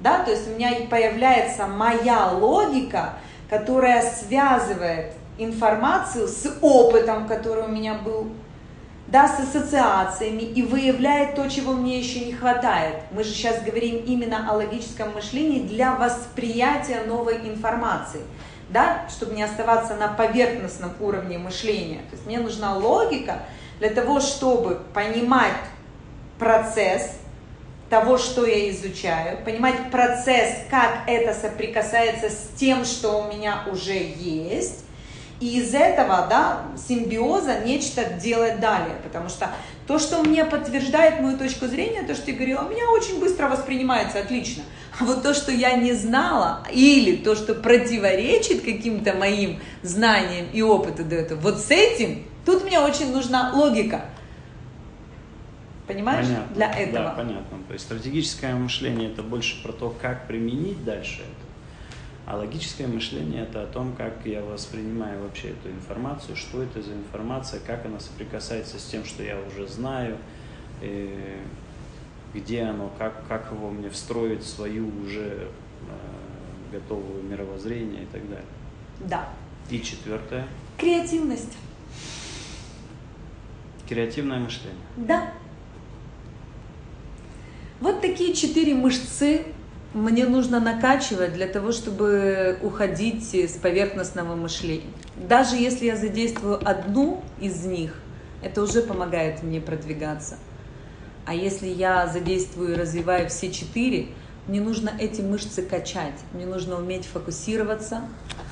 Да, 0.00 0.24
то 0.24 0.30
есть 0.30 0.46
у 0.48 0.54
меня 0.56 0.72
появляется 0.90 1.66
моя 1.66 2.32
логика, 2.32 3.14
которая 3.48 4.02
связывает 4.02 5.12
информацию 5.38 6.28
с 6.28 6.46
опытом, 6.60 7.26
который 7.26 7.64
у 7.64 7.68
меня 7.68 7.94
был 7.94 8.28
да, 9.10 9.26
с 9.26 9.40
ассоциациями 9.40 10.42
и 10.42 10.62
выявляет 10.62 11.34
то, 11.34 11.48
чего 11.48 11.72
мне 11.72 11.98
еще 11.98 12.24
не 12.24 12.32
хватает. 12.32 12.96
Мы 13.10 13.24
же 13.24 13.30
сейчас 13.30 13.60
говорим 13.62 13.96
именно 14.04 14.48
о 14.48 14.54
логическом 14.54 15.12
мышлении 15.14 15.66
для 15.66 15.96
восприятия 15.96 17.02
новой 17.06 17.38
информации, 17.38 18.20
да, 18.68 19.06
чтобы 19.10 19.34
не 19.34 19.42
оставаться 19.42 19.96
на 19.96 20.08
поверхностном 20.08 20.92
уровне 21.00 21.38
мышления. 21.38 22.02
То 22.10 22.12
есть 22.16 22.26
мне 22.26 22.38
нужна 22.38 22.76
логика 22.76 23.42
для 23.80 23.90
того, 23.90 24.20
чтобы 24.20 24.80
понимать 24.94 25.54
процесс 26.38 27.16
того, 27.88 28.16
что 28.18 28.46
я 28.46 28.70
изучаю, 28.70 29.38
понимать 29.44 29.90
процесс, 29.90 30.58
как 30.70 31.00
это 31.08 31.34
соприкасается 31.34 32.30
с 32.30 32.50
тем, 32.54 32.84
что 32.84 33.24
у 33.24 33.32
меня 33.34 33.64
уже 33.70 33.94
есть, 33.94 34.84
и 35.40 35.58
из 35.58 35.72
этого, 35.74 36.26
да, 36.28 36.66
симбиоза 36.76 37.60
нечто 37.60 38.04
делать 38.04 38.60
далее, 38.60 38.96
потому 39.02 39.30
что 39.30 39.50
то, 39.86 39.98
что 39.98 40.22
мне 40.22 40.44
подтверждает 40.44 41.20
мою 41.20 41.38
точку 41.38 41.66
зрения, 41.66 42.02
то, 42.02 42.14
что 42.14 42.30
я 42.30 42.36
говорила, 42.36 42.62
у 42.62 42.68
меня 42.68 42.88
очень 42.90 43.18
быстро 43.18 43.48
воспринимается, 43.48 44.20
отлично. 44.20 44.62
А 45.00 45.04
вот 45.04 45.22
то, 45.22 45.32
что 45.32 45.50
я 45.50 45.76
не 45.76 45.94
знала, 45.94 46.62
или 46.70 47.16
то, 47.16 47.34
что 47.34 47.54
противоречит 47.54 48.62
каким-то 48.62 49.14
моим 49.14 49.60
знаниям 49.82 50.46
и 50.52 50.60
опыту 50.60 51.04
до 51.04 51.14
этого, 51.14 51.40
вот 51.40 51.58
с 51.58 51.70
этим, 51.70 52.24
тут 52.44 52.64
мне 52.64 52.78
очень 52.80 53.10
нужна 53.10 53.52
логика. 53.54 54.04
Понимаешь? 55.86 56.26
Понятно. 56.26 56.54
Для 56.54 56.72
этого. 56.72 57.04
Да, 57.04 57.10
понятно. 57.12 57.58
То 57.66 57.72
есть 57.72 57.86
стратегическое 57.86 58.54
мышление 58.54 59.10
это 59.10 59.22
больше 59.22 59.62
про 59.62 59.72
то, 59.72 59.94
как 60.02 60.26
применить 60.26 60.84
дальше 60.84 61.22
это. 61.22 61.39
А 62.26 62.36
логическое 62.36 62.86
мышление 62.86 63.42
это 63.42 63.62
о 63.62 63.66
том, 63.66 63.94
как 63.96 64.24
я 64.24 64.42
воспринимаю 64.42 65.22
вообще 65.22 65.50
эту 65.50 65.70
информацию, 65.70 66.36
что 66.36 66.62
это 66.62 66.80
за 66.82 66.92
информация, 66.92 67.60
как 67.60 67.84
она 67.86 67.98
соприкасается 67.98 68.78
с 68.78 68.84
тем, 68.84 69.04
что 69.04 69.22
я 69.22 69.38
уже 69.40 69.66
знаю, 69.66 70.16
э, 70.80 71.38
где 72.34 72.62
оно, 72.62 72.92
как, 72.98 73.26
как 73.26 73.50
его 73.50 73.70
мне 73.70 73.90
встроить 73.90 74.42
в 74.42 74.48
свою 74.48 74.88
уже 75.02 75.48
э, 75.48 76.72
готовую 76.72 77.24
мировоззрение 77.24 78.04
и 78.04 78.06
так 78.06 78.22
далее. 78.28 78.44
Да. 79.00 79.28
И 79.70 79.80
четвертое. 79.80 80.46
Креативность. 80.78 81.56
Креативное 83.88 84.38
мышление. 84.38 84.78
Да. 84.96 85.32
Вот 87.80 88.00
такие 88.00 88.34
четыре 88.34 88.74
мышцы 88.74 89.46
мне 89.92 90.24
нужно 90.24 90.60
накачивать 90.60 91.32
для 91.32 91.48
того, 91.48 91.72
чтобы 91.72 92.58
уходить 92.62 93.34
с 93.34 93.56
поверхностного 93.56 94.36
мышления. 94.36 94.92
Даже 95.16 95.56
если 95.56 95.86
я 95.86 95.96
задействую 95.96 96.60
одну 96.68 97.22
из 97.40 97.64
них, 97.64 97.94
это 98.42 98.62
уже 98.62 98.82
помогает 98.82 99.42
мне 99.42 99.60
продвигаться. 99.60 100.36
А 101.26 101.34
если 101.34 101.66
я 101.66 102.06
задействую 102.06 102.72
и 102.72 102.76
развиваю 102.76 103.28
все 103.28 103.50
четыре, 103.50 104.08
мне 104.46 104.60
нужно 104.60 104.90
эти 104.98 105.20
мышцы 105.20 105.62
качать. 105.62 106.18
Мне 106.32 106.46
нужно 106.46 106.76
уметь 106.76 107.04
фокусироваться, 107.04 108.02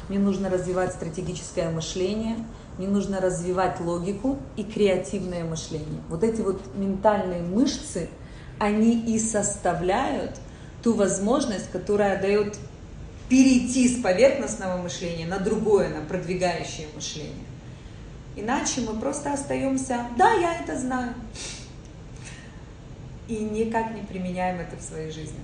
мне 0.09 0.19
нужно 0.19 0.51
развивать 0.51 0.93
стратегическое 0.93 1.71
мышление, 1.71 2.37
мне 2.79 2.89
нужно 2.89 3.21
развивать 3.21 3.81
логику 3.81 4.39
и 4.57 4.65
креативное 4.65 5.45
мышление. 5.45 6.03
Вот 6.09 6.25
эти 6.25 6.41
вот 6.41 6.61
ментальные 6.77 7.43
мышцы, 7.43 8.09
они 8.59 9.15
и 9.15 9.21
составляют– 9.21 10.33
ту 10.83 10.95
возможность, 10.95 11.71
которая 11.71 12.21
дает 12.21 12.57
перейти 13.29 13.89
с 13.89 14.03
поверхностного 14.03 14.81
мышления 14.81 15.27
на 15.27 15.39
другое, 15.39 15.89
на 15.89 16.01
продвигающее 16.01 16.87
мышление. 16.95 17.35
Иначе 18.37 18.81
мы 18.83 18.99
просто 18.99 19.33
остаемся, 19.33 20.07
да, 20.17 20.33
я 20.35 20.61
это 20.61 20.79
знаю, 20.79 21.13
и 23.27 23.37
никак 23.37 23.95
не 23.95 24.03
применяем 24.03 24.61
это 24.61 24.77
в 24.77 24.83
своей 24.83 25.11
жизни. 25.11 25.39